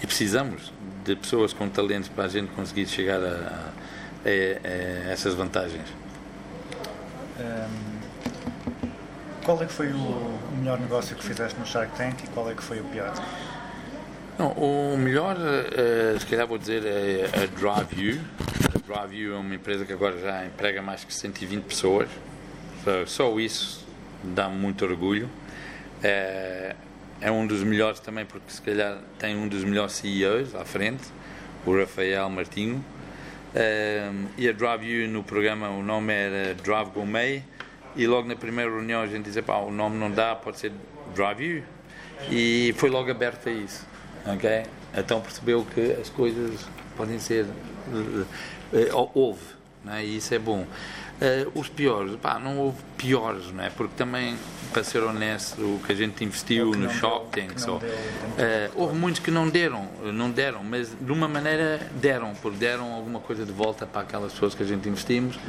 [0.02, 0.72] e- precisamos
[1.04, 5.90] de pessoas com talentos para a gente conseguir chegar a, a- a- essas vantagens.
[7.38, 7.93] Ahm,
[9.44, 12.56] qual é que foi o, melhor negócio que fizeste no Shark Tank e qual é
[12.56, 13.14] que foi o pior?
[14.40, 18.22] Não, o melhor, eh, se calhar vou dizer, é a DriveU.
[18.74, 22.10] A DriveU é uma empresa que agora já emprega mais que 120 pessoas.
[23.06, 23.86] Só- isso
[24.24, 25.30] dá muito orgulho.
[26.02, 26.76] É,
[27.22, 31.04] é um dos melhores também, porque se calhar tem um dos melhores CEOs à frente,
[31.66, 32.84] o Rafael Martinho.
[33.54, 37.44] Eh, e a DriveU no programa, o nome era Drive Gourmet.
[37.96, 40.72] E logo na primeira reunião a gente dizia, pá, o nome não dá, pode ser
[41.14, 41.64] DriveU.
[42.32, 43.86] E foi logo aberto a isso.
[44.26, 44.64] ok?
[44.96, 46.66] Então percebeu que as coisas
[46.96, 47.46] podem ser.
[47.94, 48.26] eh,
[48.74, 49.42] eh, houve,
[49.84, 50.06] não é?
[50.06, 50.66] e isso é bom.
[51.26, 53.70] Eh, os piores, pá, não houve piores, não é?
[53.70, 54.36] Porque também,
[54.74, 57.54] para ser honesto, o que a gente investiu no deu- tempo.
[58.38, 62.92] eh, houve muitos que não deram, não deram, mas de uma maneira deram, porque deram
[62.92, 65.40] alguma coisa de volta para aquelas pessoas que a gente investimos.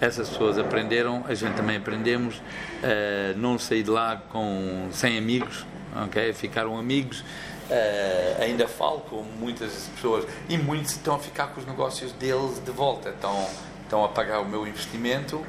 [0.00, 2.40] Essas pessoas aprenderam, a gente também aprendemos.
[2.82, 5.66] eh, não saí de lá com sem amigos,
[6.04, 6.32] ok?
[6.32, 7.24] Ficaram amigos.
[7.68, 12.62] Eh, ainda falo com muitas pessoas e muitos estão a ficar com os negócios deles
[12.64, 13.08] de volta.
[13.08, 13.48] Estão,
[13.94, 15.40] estão a pagar o meu investimento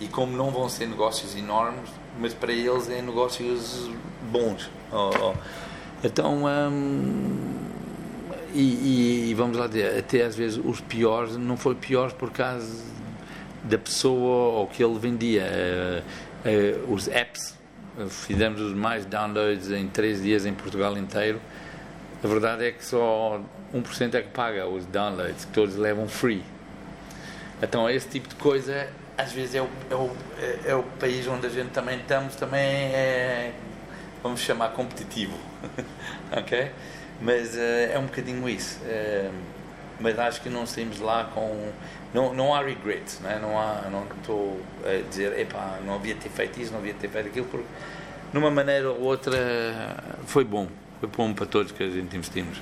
[0.00, 3.90] e como não vão ser negócios enormes, mas para eles é negócios
[4.30, 4.70] bons.
[4.90, 5.34] Oh, oh.
[6.02, 7.58] Então, hum,
[8.54, 12.82] e, e- vamos lá dizer, até às vezes os piores não foi piores por causa
[13.64, 15.42] da pessoa ou que ele vendia.
[15.42, 16.02] Eh,
[16.44, 17.56] eh, os apps,
[17.98, 21.40] eh, fizemos os mais downloads em três dias em Portugal inteiro.
[22.24, 23.40] A verdade é que só
[23.72, 26.42] 1% é que paga os downloads, que todos levam free.
[27.62, 31.26] Então, esse tipo de coisa, às vezes, é o, é o, é- é o país
[31.28, 33.52] onde a gente também estamos, também é,
[34.22, 35.36] vamos chamar, competitivo.
[36.36, 36.70] ok?
[37.20, 38.80] Mas eh, é um bocadinho isso.
[38.84, 39.30] Eh,
[40.00, 41.70] mas acho que não saímos lá com.
[42.12, 43.38] Não, não há regrets, não, é?
[43.38, 43.88] não há.
[43.90, 47.46] Não estou a dizer, epá, não havia ter feito isso, não havia ter feito aquilo,
[47.46, 47.66] porque,
[48.32, 49.38] numa maneira ou outra,
[50.26, 50.66] foi bom.
[50.98, 52.58] Foi bom para todos que a gente investimos.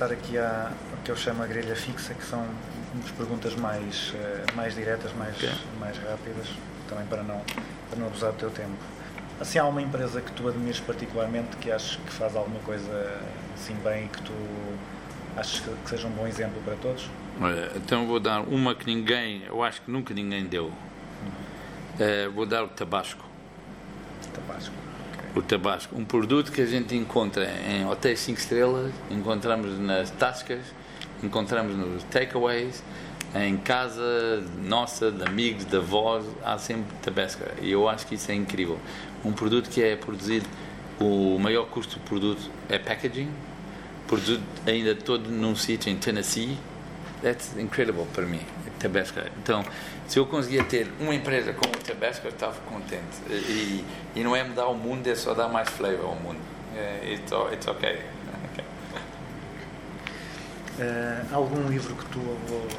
[0.00, 2.42] Passar aqui à, ao que eu chamo a grelha fixa, que são
[2.94, 5.50] umas perguntas mais, eh, mais diretas, mais, Ok.
[5.78, 6.48] mais rápidas,
[6.88, 7.38] também para não,
[7.90, 8.78] para não abusar do teu tempo.
[9.38, 13.20] Assim, há uma empresa que tu admires particularmente, que achas que faz alguma coisa
[13.54, 14.32] assim bem e que tu
[15.36, 17.06] achas que, que seja um bom exemplo para todos?
[17.38, 20.72] Olha, então vou dar uma que ninguém, eu acho que nunca ninguém deu.
[21.98, 23.22] Eh, vou dar o Tabasco.
[24.32, 24.74] Tabasco.
[25.34, 30.60] O Tabasco, um produto que a gente encontra em hotéis 5 estrelas, encontramos nas tascas,
[31.22, 32.82] encontramos nos takeaways,
[33.32, 37.44] em casa nossa, de amigos, de avós, há sempre Tabasco.
[37.62, 38.80] E eu acho que isso é incrível.
[39.24, 40.46] Um produto que é produzido,
[40.98, 43.30] o maior custo do produto é packaging,
[44.08, 46.58] produzido ainda todo num sítio em Tennessee.
[47.22, 48.40] That's incredible para mim,
[48.80, 49.20] Tabasco.
[49.40, 49.64] Então,
[50.10, 53.20] se eu conseguia ter uma empresa como o Tabasco, eu estava contente.
[53.30, 53.84] E,
[54.16, 56.40] e não é mudar o mundo, é só dar mais flavor ao mundo.
[56.76, 58.02] É, It's, it's okay.
[58.52, 58.64] Okay.
[60.78, 62.20] Eh, algum livro que tu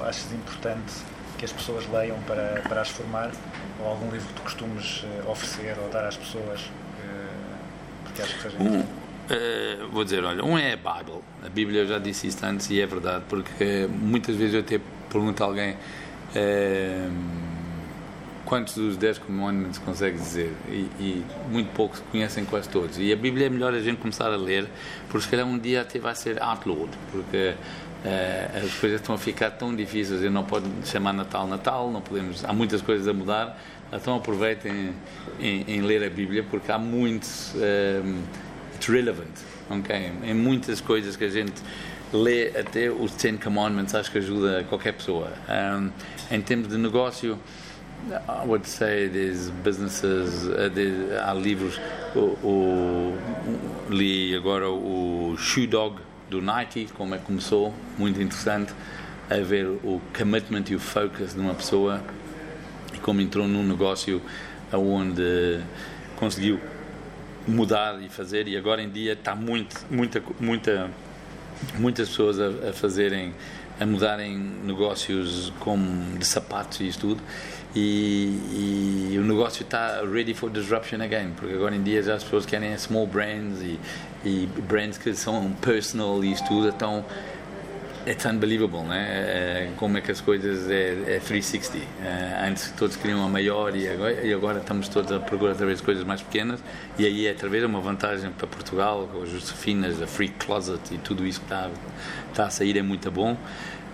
[0.02, 0.92] achas importante
[1.38, 3.30] que as pessoas leiam para, para as formar?
[3.80, 7.28] Ou algum livro que tu costumes eh, oferecer ou dar às pessoas eh,
[8.04, 8.84] porque achas que seja Um,
[9.30, 11.22] eh, vou dizer, olha, um é a Bible.
[11.46, 14.80] A Bíblia eu já disse isso antes e é verdade, porque muitas vezes eu até
[15.12, 15.78] pergunto a alguém
[16.36, 17.10] eh,
[18.46, 22.98] quantos dos 10 commandments consegue dizer e, e muito poucos conhecem quase todos.
[23.00, 24.68] E a Bíblia é melhor a gente começar a ler,
[25.08, 27.54] porque se calhar um dia até vai ser outlawed, porque
[28.04, 32.02] eh, as coisas estão a ficar tão difíceis, eu não posso chamar Natal Natal, não
[32.02, 33.58] podemos, há muitas coisas a mudar,
[33.94, 34.94] então aproveitem
[35.40, 38.02] em, em ler a Bíblia, porque há muitos eh,
[38.76, 39.38] it's relevant,
[39.70, 40.12] ok?
[40.24, 41.62] Em muitas coisas que a gente
[42.12, 45.32] lê, até os Ten Commandments, acho que ajuda qualquer pessoa.
[45.48, 45.90] Um,
[46.32, 47.38] em termos de negócio,
[48.10, 50.72] I would say there's businesses, uh,
[51.24, 51.80] há livros,
[52.16, 53.18] o, o-
[53.90, 55.98] li agora o Shoe Dog
[56.30, 58.74] do Nike, como é que começou, muito interessante,
[59.30, 62.02] a ver o commitment e o focus de uma pessoa
[62.94, 64.22] e como entrou num negócio
[64.74, 65.60] onde
[66.18, 66.60] conseguiu
[67.48, 70.90] mudar e fazer e agora em dia está muito, muita, muita,
[71.78, 73.34] muitas pessoas a, a fazerem,
[73.82, 77.22] a mudarem negócios como de sapatos e isso tudo.
[77.76, 82.24] E, e o negócio está ready for disruption again porque agora em dia já as
[82.24, 83.80] pessoas querem small brands e,
[84.26, 87.06] e brands que são personal e isso tudo então
[88.08, 89.08] It's unbelievable, né?
[89.10, 91.78] Eh, Como é que as coisas é, é 360.
[92.04, 95.78] Eh, Antes todos queriam a maior e agora, e agora estamos todos a procurar através
[95.78, 96.64] de coisas mais pequenas
[96.98, 100.82] e aí é através de uma vantagem para Portugal, com as Josefinas, a Free Closet
[100.92, 101.70] e tudo isso que está,
[102.32, 103.38] está a sair é muito bom.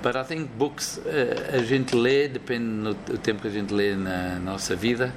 [0.01, 3.93] But I think books eh, a gente lê, depende do tempo que a gente lê
[3.95, 5.13] na nossa vida.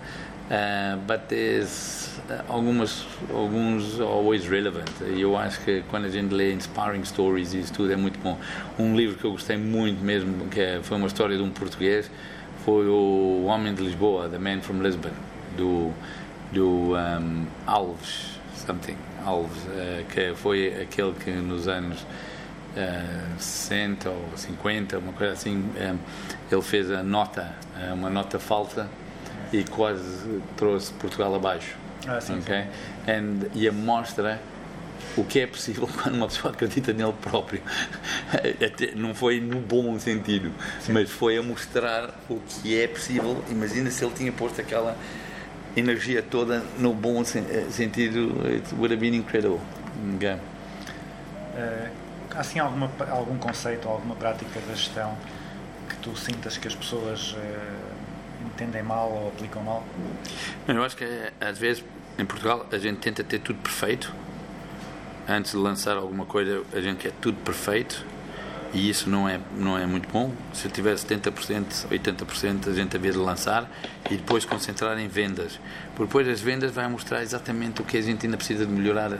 [0.51, 4.91] Uh, but there's uh, algumas, alguns always relevant.
[5.01, 8.37] Eu acho que quando a gente lê inspiring stories isso tudo é muito bom.
[8.77, 12.11] Um livro que eu gostei muito mesmo, que é- foi uma história de um português,
[12.65, 15.13] foi o Homem de Lisboa, The Man from Lisbon,
[15.57, 15.93] do,
[16.53, 24.31] do um, Alves, something, Alves, uh, que foi aquele que nos anos uh, 60 ou
[24.35, 25.99] 50, uma coisa assim, um,
[26.51, 27.55] ele fez a nota,
[27.95, 28.89] uma nota falsa
[29.53, 31.77] e quase trouxe Portugal abaixo.
[32.07, 32.65] Ah, sim, ok?
[33.09, 34.41] And, e a mostra
[35.17, 37.61] o que é possível quando uma pessoa acredita nele próprio.
[38.33, 40.53] Até não foi no bom sentido,
[40.89, 43.43] mas foi a mostrar o que é possível.
[43.51, 44.97] Imagina se ele tinha posto aquela
[45.77, 49.61] energia toda no bom sen- eh, sentido, it would have been incredible.
[50.17, 50.37] Ok?
[51.57, 51.91] Eh,
[52.35, 55.17] há assim alguma, algum conceito, alguma prática da gestão
[55.89, 57.59] que tu sintas que as pessoas eh,
[58.61, 59.85] entendem mal ou aplicam mal?
[60.69, 61.83] Eu acho que eh, às vezes
[62.19, 64.13] em Portugal a gente tenta ter tudo perfeito.
[65.29, 68.05] Antes de lançar alguma coisa, a gente quer tudo perfeito
[68.75, 70.33] e isso não é, não é muito bom.
[70.53, 73.71] Se eu tiver 70%, 80%, a gente havia de lançar
[74.11, 75.59] e depois concentrar em vendas.
[75.91, 79.17] Porque depois as vendas vai mostrar exatamente o que a gente ainda precisa de melhorar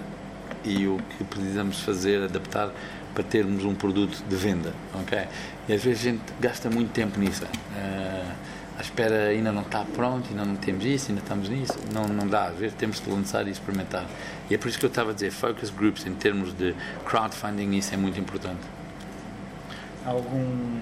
[0.65, 2.71] e o que precisamos fazer, adaptar
[3.15, 4.73] para termos um produto de venda.
[4.95, 5.27] ok?
[5.69, 7.45] E às vezes a gente gasta muito tempo nisso.
[7.77, 8.35] Ah,
[8.81, 11.79] à espera ainda não está pronto, ainda não temos isso, ainda estamos nisso.
[11.93, 14.07] Não, não dá, às vezes temos de lançar e experimentar.
[14.49, 16.75] E é por isso que eu estava a dizer, focus groups em termos de
[17.05, 18.63] crowdfunding, isso é muito importante.
[20.07, 20.81] Algum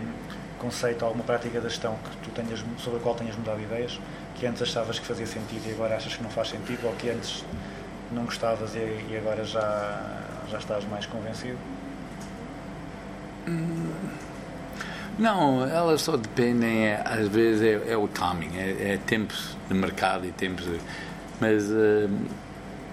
[0.61, 3.99] conceito, alguma prática da gestão que tu tenhas, sobre a qual tenhas mudado ideias,
[4.37, 7.11] que antes achavas que fazia sentido e agora achas que não faz sentido, ou que
[7.11, 7.45] antes
[8.13, 11.59] não gostavas e, e agora já, já estás mais convencido?
[15.19, 19.75] Não, elas só dependem, é, às vezes é, é o timing, é, é tempos de
[19.75, 20.79] mercado e tempos de.
[21.41, 22.09] Mas eh,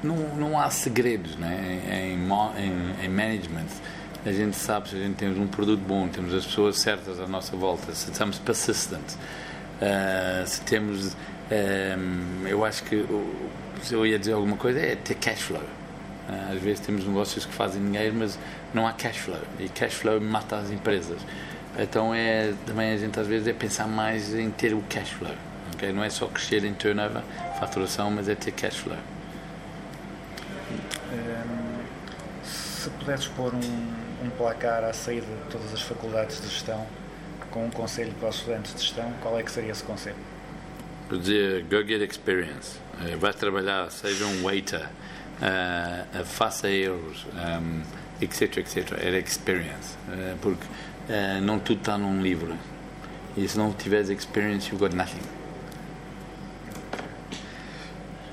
[0.04, 1.82] não, não há segredos né?
[1.88, 3.68] em, em, em, em management.
[4.26, 7.28] A gente sabe se a gente temos um produto bom, temos as pessoas certas à
[7.28, 9.16] nossa volta, se estamos persistent,
[9.80, 11.16] eh, se temos.
[11.52, 11.96] eh,
[12.48, 13.06] eu acho que
[13.84, 15.62] se eu ia dizer alguma coisa é ter cash flow.
[16.28, 18.38] Ah, Às vezes temos negócios que fazem dinheiro, mas
[18.74, 19.38] não há cash flow.
[19.60, 21.20] E cash flow mata as empresas.
[21.78, 25.36] Então é também a gente às vezes é pensar mais em ter o cash flow.
[25.74, 25.92] ok?
[25.92, 27.22] Não é só crescer em turnover,
[27.60, 28.98] faturação, mas é ter cash flow.
[31.12, 31.80] Hum,
[32.44, 36.86] se pudesses pôr um, um placar à saída de todas as faculdades de gestão
[37.52, 40.16] com um conselho para os estudantes de gestão, qual é que seria esse conselho?
[41.08, 42.78] Por dizer, go get experience.
[43.06, 44.90] Eh, Vai trabalhar, seja um waiter,
[45.42, 47.82] eh, faça erros, um,
[48.22, 48.94] etc, etc.
[49.00, 49.96] Era experience.
[50.12, 50.66] Eh, porque
[51.10, 52.56] eh, não tudo está num livro.
[53.38, 55.22] E se não tiveres experience, you got nothing.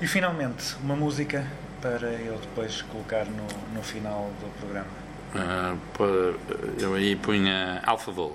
[0.01, 1.45] E finalmente, uma música
[1.81, 4.87] para eu depois colocar no, no final do programa.
[5.35, 6.39] Uh,
[6.79, 8.33] eu aí punha Alphaville,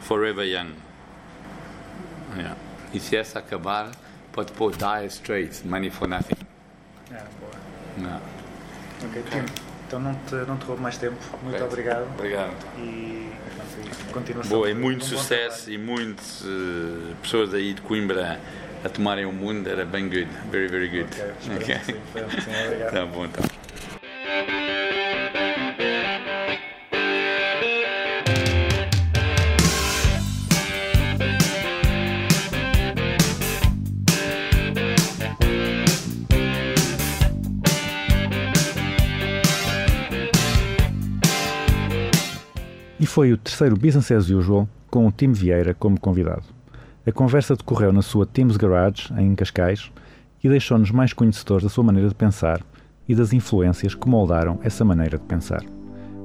[0.00, 0.72] Forever Young.
[2.36, 2.56] Yeah.
[2.92, 3.90] E se essa acabar,
[4.32, 6.36] pode pôr Dire Straits, Money for Nothing.
[7.12, 8.20] Ah, boa.
[9.04, 11.16] Ok, Tim, então não te, não te roubo mais tempo.
[11.42, 12.52] Muito obrigado Obrigado.
[12.78, 14.56] e pronto, e continuação.
[14.56, 18.40] Boa, e muito um sucesso e muitas uh, pessoas aí de Coimbra
[18.84, 20.28] a tomarem o mundo, era bem good.
[20.48, 21.08] Very, very good.
[21.56, 21.94] Ok, que sim,
[22.40, 22.92] sim, obrigado.
[22.92, 24.89] Tá bom, então.
[43.00, 46.42] E foi o terceiro Business as Usual com o Tim Vieira como convidado.
[47.06, 49.90] A conversa decorreu na sua Teams Garage, em Cascais,
[50.44, 52.60] e deixou-nos mais conhecedores da sua maneira de pensar
[53.08, 55.64] e das influências que moldaram essa maneira de pensar.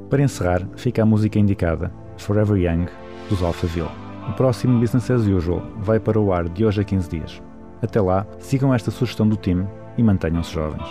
[0.09, 2.87] Para encerrar, fica a música indicada, Forever Young,
[3.29, 3.89] dos Alphaville.
[4.29, 7.41] O próximo Business as Usual vai para o ar de hoje a 15 dias.
[7.81, 9.65] Até lá, sigam esta sugestão do time
[9.97, 10.85] e mantenham-se jovens.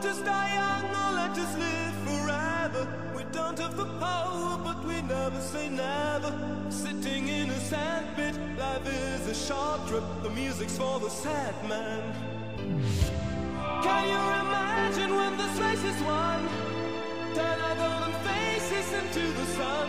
[0.00, 2.86] Let us die young or let us live forever.
[3.16, 6.32] We don't have the power, but we never say never.
[6.70, 10.04] Sitting in a sandpit, life is a short trip.
[10.22, 12.00] The music's for the sad man.
[13.82, 16.46] Can you imagine when this race is won?
[17.34, 19.88] Turn our golden faces into the sun.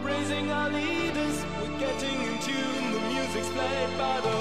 [0.00, 2.92] Praising our leaders, we're getting in tune.
[2.94, 4.36] The music's played by the,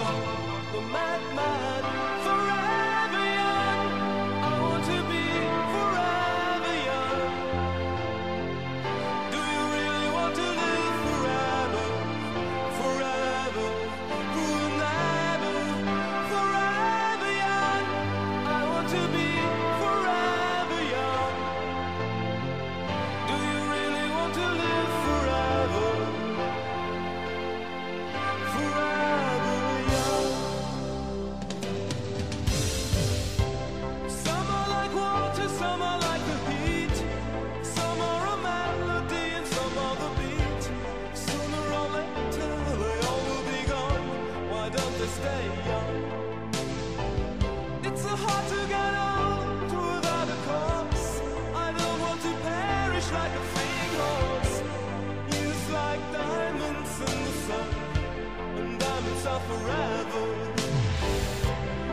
[0.71, 2.46] the madman.
[59.39, 60.25] forever.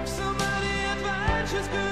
[0.06, 1.83] Somebody adventure's good.